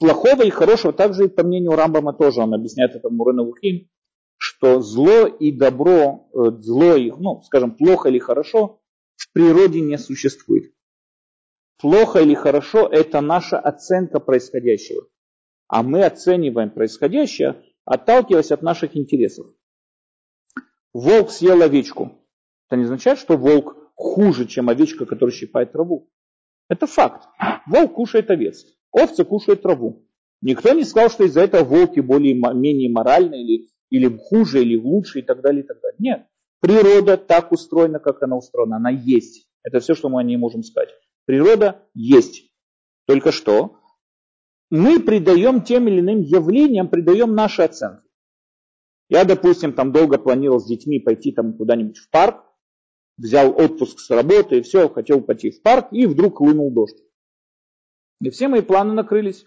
[0.00, 3.88] плохого и хорошего, также и по мнению Рамбама тоже, он объясняет это Мурена Вухим,
[4.38, 8.80] что зло и добро, э, зло и, ну, скажем, плохо или хорошо
[9.14, 10.74] в природе не существует.
[11.78, 15.06] Плохо или хорошо– это наша оценка происходящего.
[15.68, 19.46] А мы оцениваем происходящее, отталкиваясь от наших интересов.
[20.92, 22.23] Волк съел овечку.
[22.74, 26.10] Это не означает, что волк хуже, чем овечка, которая щипает траву.
[26.68, 27.28] Это факт.
[27.68, 30.08] Волк кушает овец, овцы кушают траву.
[30.40, 35.20] Никто не сказал, что из-за этого волки более, менее моральны или, или хуже, или лучше
[35.20, 35.96] и так далее, и так далее.
[36.00, 36.26] Нет.
[36.60, 38.76] Природа так устроена, как она устроена.
[38.76, 39.48] Она есть.
[39.62, 40.90] Это все, что мы о ней можем сказать.
[41.26, 42.50] Природа есть.
[43.06, 43.78] Только что
[44.68, 48.02] мы придаем тем или иным явлениям, придаем наши оценки.
[49.08, 52.43] Я, допустим, там долго планировал с детьми пойти там куда-нибудь в парк,
[53.16, 56.98] взял отпуск с работы и все, хотел пойти в парк, и вдруг лынул дождь.
[58.20, 59.44] И все мои планы накрылись.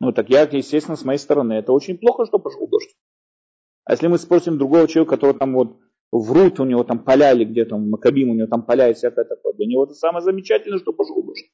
[0.00, 2.94] Ну так я, естественно, с моей стороны, это очень плохо, что пошел дождь.
[3.84, 5.78] А если мы спросим другого человека, который там вот
[6.12, 9.52] врут, у него там поля или где-то, Макабим, у него там поля и всякое такое,
[9.54, 11.50] для него это самое замечательное, что пошел дождь.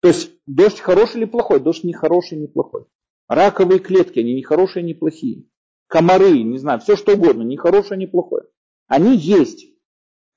[0.00, 1.60] То есть дождь хороший или плохой?
[1.60, 2.86] Дождь не хороший, не плохой.
[3.28, 5.46] Раковые клетки, они не хорошие, не плохие.
[5.88, 8.44] Комары, не знаю, все что угодно, не хорошее, не плохое.
[8.86, 9.66] Они есть.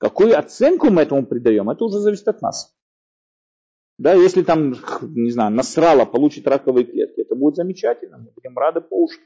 [0.00, 2.74] Какую оценку мы этому придаем, это уже зависит от нас.
[3.98, 8.80] Да, если там, не знаю, насрало получит раковые клетки, это будет замечательно, мы будем рады
[8.80, 9.18] по уши.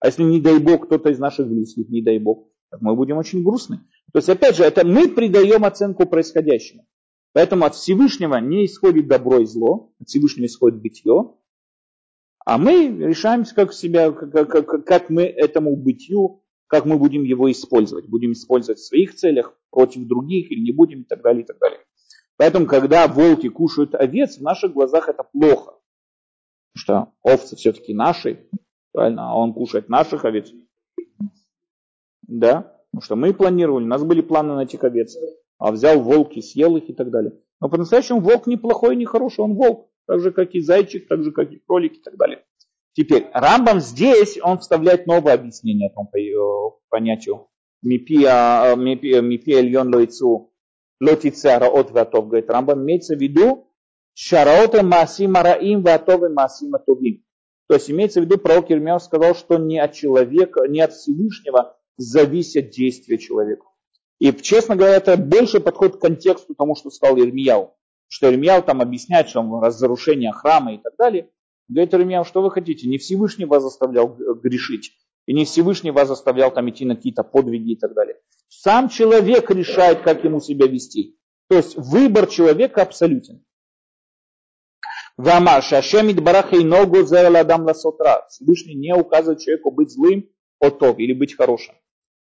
[0.00, 2.48] А если, не дай бог, кто-то из наших близких, не дай бог,
[2.80, 3.80] мы будем очень грустны.
[4.14, 6.86] То есть, опять же, это мы придаем оценку происходящему.
[7.34, 11.34] Поэтому от Всевышнего не исходит добро и зло, от Всевышнего исходит бытие,
[12.46, 17.50] а мы решаемся, как, себя, как, как, как мы этому бытию, как мы будем его
[17.50, 18.08] использовать.
[18.08, 21.58] Будем использовать в своих целях, против других или не будем и так далее, и так
[21.58, 21.80] далее.
[22.36, 25.78] Поэтому, когда волки кушают овец, в наших глазах это плохо.
[26.74, 28.48] Потому что овцы все-таки наши,
[28.92, 30.50] правильно, а он кушает наших овец.
[32.22, 35.16] Да, потому что мы планировали, у нас были планы на этих овец,
[35.58, 37.32] а взял волки, съел их и так далее.
[37.60, 39.88] Но по-настоящему волк не плохой, не хороший, он волк.
[40.06, 42.44] Так же, как и зайчик, так же, как и кролик и так далее.
[42.94, 46.10] Теперь, Рамбам здесь, он вставляет новое объяснение этому
[46.88, 47.48] понятию.
[47.82, 48.24] Мипи
[49.52, 50.52] эльон лойцу
[51.00, 53.68] лотице раот ватов, говорит Рамбам, имеется в виду
[54.14, 57.24] шараота масима раим ватовы масима тувим.
[57.68, 61.76] То есть имеется в виду, пророк Ирмияу сказал, что не от человека, не от Всевышнего
[61.96, 63.64] зависят действия человека.
[64.18, 67.74] И, честно говоря, это больше подходит к контексту тому, что сказал Ирмияу.
[68.08, 71.30] Что Ирмияу там объясняет, что он разрушение храма и так далее.
[71.68, 72.88] Говорит Ирмияу, что вы хотите?
[72.88, 74.92] Не Всевышний вас заставлял грешить.
[75.26, 78.16] И не Всевышний вас заставлял там идти на какие-то подвиги и так далее.
[78.48, 81.16] Сам человек решает, как ему себя вести.
[81.48, 83.44] То есть выбор человека абсолютен.
[85.16, 88.26] Вамар, Шашемид Барахей Ногу Адам Ласотра.
[88.28, 91.74] Всевышний не указывает человеку быть злым, отов, или быть хорошим.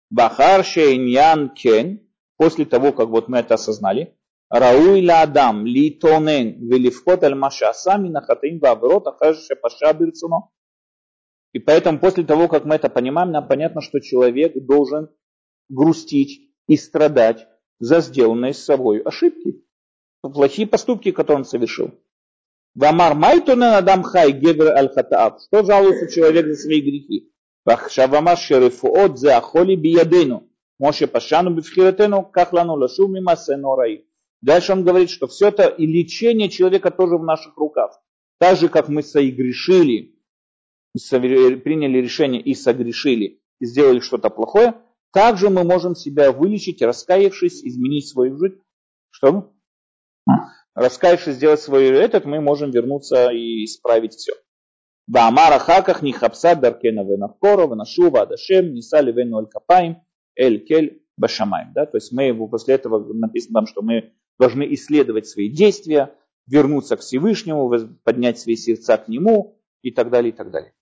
[0.10, 2.02] Бахар Шейньян Кен,
[2.38, 4.16] после того, как вот мы это осознали,
[4.50, 10.50] Рауй ла Адам литонен веливхот аль маша сами нахатим ваврот ахаши паша бирцуно.
[11.54, 15.10] И поэтому после того, как мы это понимаем, нам понятно, что человек должен
[15.68, 17.48] грустить и страдать
[17.80, 19.64] за сделанные с собой ошибки,
[20.22, 21.92] плохие поступки, которые он совершил.
[22.76, 25.42] Вамар майтуна надам хай гевер аль хатаав.
[25.42, 27.32] Что жалуется человек за свои грехи?
[27.66, 30.48] Вахшавамар шерифуот за ахоли биядену.
[30.78, 34.06] Моше пашану бифхиратену кахлану лашу мимо сенораи.
[34.42, 38.00] Дальше он говорит, что все это и лечение человека тоже в наших руках.
[38.38, 40.16] Так же, как мы соигрешили
[40.96, 44.76] Э, приняли решение и согрешили, и сделали что-то плохое,
[45.12, 48.62] также мы можем себя вылечить, раскаявшись, изменить свою жизнь.
[49.12, 49.54] Что?
[50.76, 54.34] Раскаявшись, сделать свой этот, мы можем вернуться и исправить все.
[55.08, 60.04] Баамара хаках нихапса даркена венавкора венашува адашем нисали вену аль капаем
[60.36, 61.74] эль кель башамаем.
[61.74, 61.88] Да?
[61.88, 66.16] То есть мы после этого написано там, что мы должны исследовать свои действия,
[66.46, 67.72] вернуться к Всевышнему,
[68.04, 70.74] поднять свои сердца к Нему и так далее, и так далее.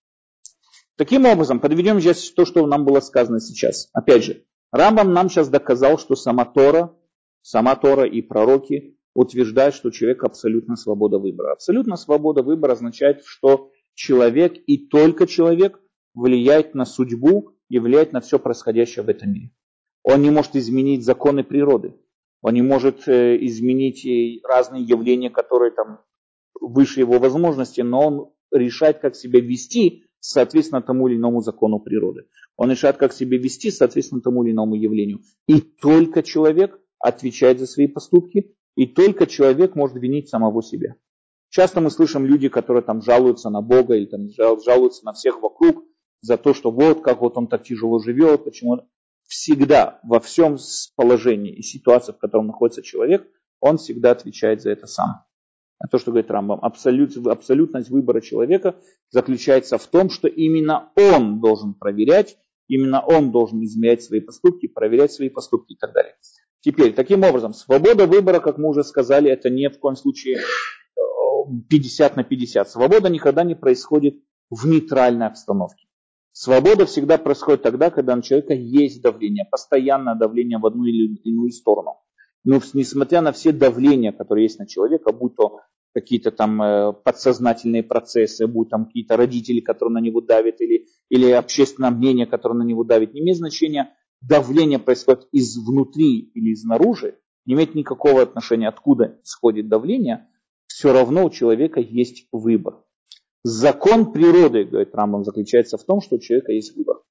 [0.97, 3.87] Таким образом, подведем сейчас то, что нам было сказано сейчас.
[3.93, 6.95] Опять же, Рамбам нам сейчас доказал, что сама Тора,
[7.41, 11.53] сама Тора и пророки утверждают, что у человека абсолютно свобода выбора.
[11.53, 15.79] Абсолютно свобода выбора означает, что человек и только человек
[16.15, 19.51] влияет на судьбу и влияет на все происходящее в этом мире.
[20.03, 21.93] Он не может изменить законы природы.
[22.41, 24.07] Он не может э, изменить
[24.43, 26.01] разные явления, которые там
[26.59, 32.23] выше его возможности, но он решает, как себя вести соответственно тому или иному закону природы.
[32.55, 35.21] Он решает, как себя вести соответственно тому или иному явлению.
[35.47, 40.95] И только человек отвечает за свои поступки, и только человек может винить самого себя.
[41.49, 45.83] Часто мы слышим люди, которые там жалуются на Бога или там жалуются на всех вокруг
[46.21, 48.87] за то, что вот как вот он так тяжело живет, почему
[49.27, 50.57] всегда во всем
[50.95, 53.27] положении и ситуации, в котором находится человек,
[53.59, 55.26] он всегда отвечает за это сам.
[55.79, 58.75] А то, что говорит Рамбам, абсолют, абсолютность выбора человека
[59.09, 65.11] заключается в том, что именно он должен проверять, именно он должен измерять свои поступки, проверять
[65.11, 66.15] свои поступки и так далее.
[66.61, 70.39] Теперь, таким образом, свобода выбора, как мы уже сказали, это не в коем случае
[71.69, 72.69] 50 на 50.
[72.69, 74.15] Свобода никогда не происходит
[74.49, 75.87] в нейтральной обстановке.
[76.31, 81.51] Свобода всегда происходит тогда, когда у человека есть давление, постоянное давление в одну или иную
[81.51, 81.97] сторону.
[82.47, 85.59] Но несмотря на все давления, которые есть на человека, будь то
[85.93, 91.29] какие-то там э, подсознательные процессы, будь там какие-то родители, которые на него давят, или, или
[91.31, 97.55] общественное мнение, которое на него давит, не имеет значения, давление происходит изнутри или изнаружи, не
[97.55, 100.29] имеет никакого отношения, откуда исходит давление,
[100.67, 102.81] все равно у человека есть выбор.
[103.43, 107.01] Закон природы, говорит Рамбам, заключается в том, что у человека есть выбор.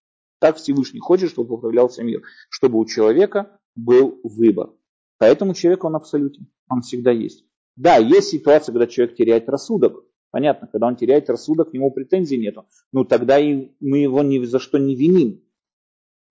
[0.41, 4.71] Так Всевышний хочет, чтобы управлялся мир, чтобы у человека был выбор.
[5.19, 7.45] Поэтому человек, он абсолютен, он всегда есть.
[7.77, 10.05] Да, есть ситуация, когда человек теряет рассудок.
[10.31, 12.67] Понятно, когда он теряет рассудок, к нему претензий нету.
[12.93, 15.43] Ну тогда и мы его ни за что не виним.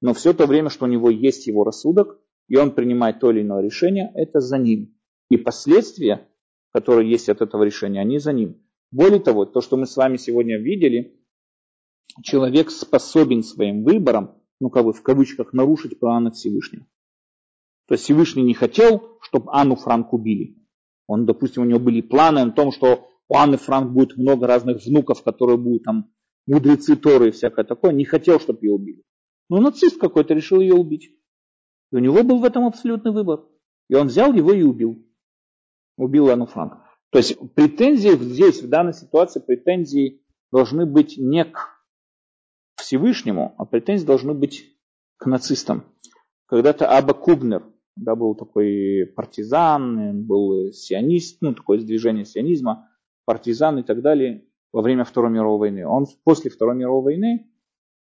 [0.01, 3.41] Но все то время, что у него есть его рассудок, и он принимает то или
[3.41, 4.95] иное решение, это за ним.
[5.29, 6.27] И последствия,
[6.71, 8.61] которые есть от этого решения, они за ним.
[8.91, 11.19] Более того, то, что мы с вами сегодня видели,
[12.21, 16.85] человек способен своим выбором, ну как бы в кавычках, нарушить планы Всевышнего.
[17.87, 20.57] То есть Всевышний не хотел, чтобы Анну Франк убили.
[21.07, 24.83] Он, допустим, у него были планы о том, что у Анны Франк будет много разных
[24.83, 26.11] внуков, которые будут там
[26.47, 27.91] мудрецы Торы и всякое такое.
[27.91, 29.03] Не хотел, чтобы ее убили.
[29.49, 31.11] Но нацист какой-то решил ее убить.
[31.91, 33.45] И у него был в этом абсолютный выбор.
[33.89, 35.05] И он взял его и убил.
[35.97, 36.73] Убил Анну Франк.
[37.11, 41.75] То есть претензии здесь, в данной ситуации, претензии должны быть не к
[42.77, 44.75] Всевышнему, а претензии должны быть
[45.17, 45.85] к нацистам.
[46.47, 47.63] Когда-то Аба Кубнер,
[47.95, 52.89] да, был такой партизан, был сионист, ну, такое движение сионизма,
[53.25, 55.87] партизан и так далее во время Второй мировой войны.
[55.87, 57.49] Он после Второй мировой войны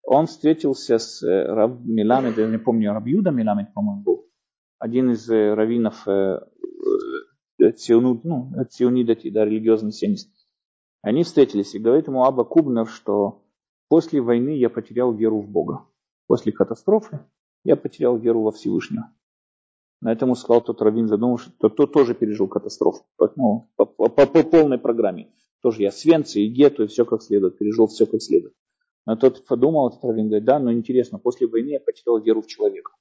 [0.04, 4.30] он встретился с э, Раб Миламед, я не помню, Рабьюда Миламед, по-моему, был,
[4.78, 6.42] один из э, раввинов э,
[7.78, 10.30] ционут, ну, ционидати, да, религиозный сионист.
[11.02, 13.44] Они встретились и говорит ему Аба Кубнер, что
[13.88, 15.86] после войны я потерял веру в Бога.
[16.28, 17.20] После катастрофы
[17.64, 19.10] я потерял веру во Всевышнего.
[20.04, 23.06] На этом сказал тот раввин, задумавшись, тот, тот тоже пережил катастрофу.
[23.38, 25.32] Ну, по, по, по, по полной программе.
[25.62, 28.54] Тоже я Свенцы и Гету, и все как следует, пережил все как следует.
[29.06, 32.48] Но тот подумал, этот раввин говорит, да, но интересно, после войны я потерял веру в
[32.48, 32.92] человека.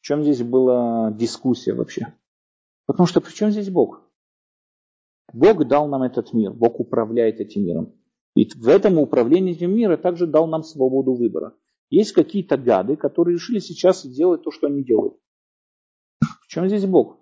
[0.00, 2.12] В чем здесь была дискуссия вообще?
[2.86, 4.02] Потому что при чем здесь Бог?
[5.32, 7.92] Бог дал нам этот мир, Бог управляет этим миром.
[8.34, 11.54] И в этом управлении этим миром также дал нам свободу выбора.
[11.90, 15.14] Есть какие-то гады, которые решили сейчас делать то, что они делают.
[16.54, 17.18] Чем здесь Бог?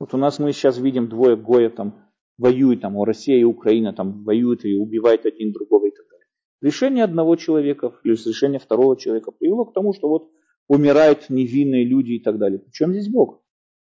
[0.00, 2.08] Вот у нас мы сейчас видим двое Гоя там
[2.38, 6.26] воюют, там, Россия и Украина там воюют и убивают один другого и так далее.
[6.62, 10.30] Решение одного человека или решение второго человека привело к тому, что вот
[10.68, 12.60] умирают невинные люди и так далее.
[12.66, 13.42] В чем здесь Бог?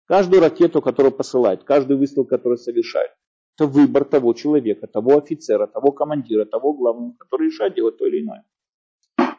[0.06, 3.10] Каждую ракету, которую посылает, каждый выстрел, который совершает,
[3.58, 8.22] это выбор того человека, того офицера, того командира, того главного, который решает делать то или
[8.22, 8.46] иное.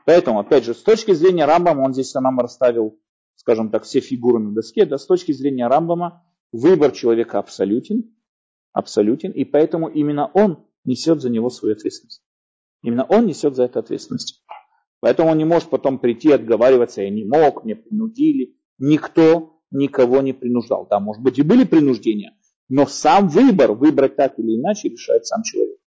[0.06, 3.00] Поэтому, опять же, с точки зрения Рамбама, он здесь нам расставил,
[3.42, 8.16] скажем так, все фигуры на доске, да, с точки зрения Рамбама, выбор человека абсолютен,
[8.72, 12.24] абсолютен, и поэтому именно он несет за него свою ответственность.
[12.84, 14.44] Именно он несет за это ответственность.
[15.00, 18.56] Поэтому он не может потом прийти отговариваться, я не мог, мне принудили.
[18.78, 20.86] Никто никого не принуждал.
[20.88, 22.38] Да, может быть и были принуждения,
[22.70, 25.80] но сам выбор, выбрать так или иначе, решает сам человек.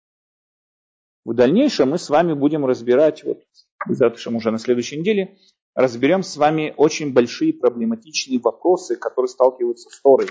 [1.24, 3.42] В дальнейшем мы с вами будем разбирать, вот
[3.88, 5.38] завтра уже на следующей неделе,
[5.74, 10.28] разберем с вами очень большие проблематичные вопросы, которые сталкиваются с Торой,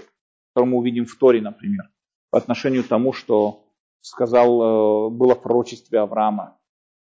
[0.53, 1.89] которые мы увидим в Торе, например,
[2.29, 3.65] по отношению к тому, что
[4.01, 6.59] сказал, э, было в пророчестве Авраама,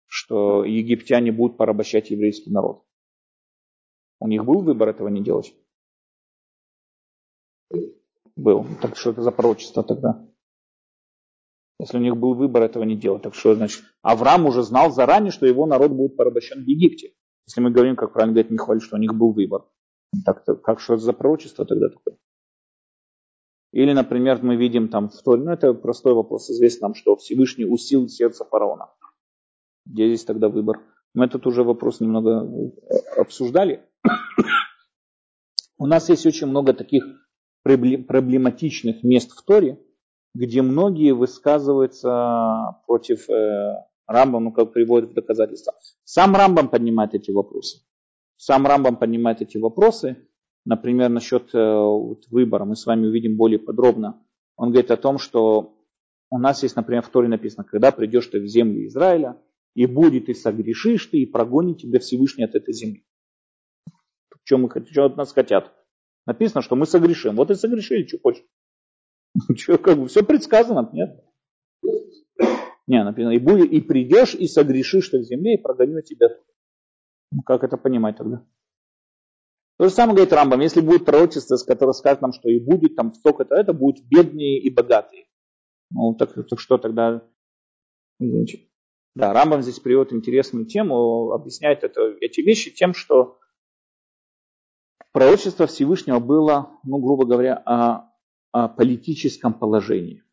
[0.07, 2.83] что египтяне будут порабощать еврейский народ.
[4.19, 5.55] У них был выбор этого не делать?
[8.41, 8.65] был.
[8.81, 10.27] Так что это за пророчество тогда?
[11.79, 13.23] Если у них был выбор этого не делать.
[13.23, 17.13] Так что значит, Авраам уже знал заранее, что его народ будет порабощен в Египте.
[17.47, 19.65] Если мы говорим, как правильно говорит Михаил, что у них был выбор.
[20.25, 22.17] Так, как что за пророчество тогда такое?
[23.71, 27.65] Или, например, мы видим там в Торе, ну это простой вопрос, известно нам, что Всевышний
[27.65, 28.89] усил сердце фараона.
[29.85, 30.81] Где здесь тогда выбор?
[31.13, 32.47] Мы этот уже вопрос немного
[33.17, 33.85] обсуждали.
[35.77, 37.03] У нас есть очень много таких
[37.63, 39.79] проблематичных мест в Торе,
[40.33, 45.73] где многие высказываются против э, Рамбам, ну, как приводят в доказательства.
[46.03, 47.81] Сам Рамбам поднимает эти вопросы.
[48.37, 50.27] Сам Рамбам поднимает эти вопросы.
[50.65, 52.65] Например, насчет э, вот, выбора.
[52.65, 54.23] Мы с вами увидим более подробно.
[54.55, 55.77] Он говорит о том, что
[56.29, 59.37] у нас есть, например, в Торе написано, когда придешь ты в землю Израиля,
[59.73, 63.05] и будет и согрешишь ты, и прогонит тебя Всевышний от этой земли.
[64.43, 65.71] Что, мы, что от нас хотят?
[66.25, 67.35] Написано, что мы согрешим.
[67.35, 68.43] Вот и согрешили, что хочешь.
[69.55, 71.23] Что, как бы, все предсказано, нет?
[72.91, 76.27] Не, написано, и, будет, и придешь, и согрешишь ты в земле, и прогоню тебя.
[77.31, 78.45] Ну, как это понимать тогда?
[79.77, 82.97] То же самое говорит Рамбам, если будет пророчество, с которого скажет нам, что и будет
[82.97, 85.27] там столько-то, это будут бедные и богатые.
[85.89, 87.25] Ну, так, так что тогда...
[88.19, 93.39] Да, Рамбам здесь приводит интересную тему, объясняет это, эти вещи тем, что
[95.13, 98.11] пророчество Всевышнего было, ну, грубо говоря, о,
[98.51, 100.25] о политическом положении.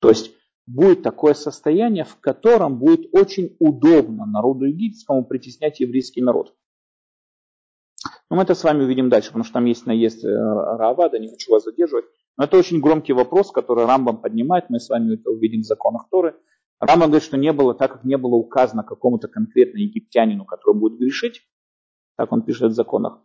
[0.00, 0.32] То есть
[0.66, 6.54] будет такое состояние, в котором будет очень удобно народу египетскому притеснять еврейский народ.
[8.28, 11.28] Но мы это с вами увидим дальше, потому что там есть наезд э, Раавада, не
[11.28, 12.04] хочу вас задерживать.
[12.36, 16.08] Но это очень громкий вопрос, который Рамбам поднимает, мы с вами это увидим в законах
[16.10, 16.36] Торы.
[16.80, 20.98] Рамбам говорит, что не было, так как не было указано какому-то конкретно египтянину, который будет
[20.98, 21.40] грешить,
[22.16, 23.20] так он пишет в законах,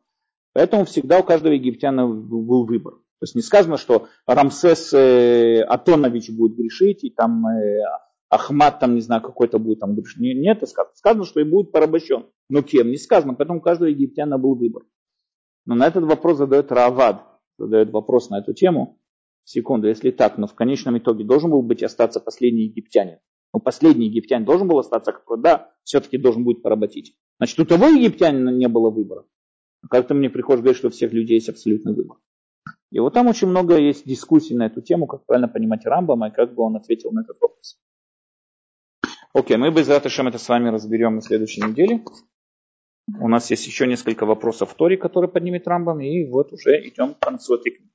[0.54, 2.94] поэтому всегда у каждого египтяна был выбор.
[3.22, 7.84] То есть не сказано, что Рамсес э, Атонович будет грешить, и там э,
[8.30, 10.17] Ахмат, там, не знаю, какой-то будет там грешить.
[10.17, 10.95] Нет, это сказано.
[10.95, 12.26] Сказано, что и будет порабощен.
[12.49, 12.89] Но кем?
[12.89, 14.86] Не сказано, поэтому у каждого египтяна был выбор.
[15.67, 17.24] Но на этот вопрос задает Равад,
[17.59, 18.99] задает вопрос на эту тему.
[19.43, 23.19] Секунду, если так, но в конечном итоге должен был быть остаться последний египтянин.
[23.53, 27.15] Но последний египтянин должен был остаться, который, да, все-таки должен будет поработить.
[27.38, 29.26] Значит, у того египтянина не было выбора.
[29.91, 32.17] Как ты мне приходишь говорить, что у всех людей есть абсолютный выбор.
[32.92, 36.32] И вот там очень много есть дискуссий на эту тему, как правильно понимать Рамбама и
[36.32, 37.80] как бы он ответил на этот вопрос.
[39.34, 42.04] Окей, мы без Раташем это с вами разберем на следующей неделе.
[43.20, 47.14] У нас есть еще несколько вопросов в Торе, которые поднимет Рамбам, и вот уже идем
[47.14, 47.92] к концу этой книги.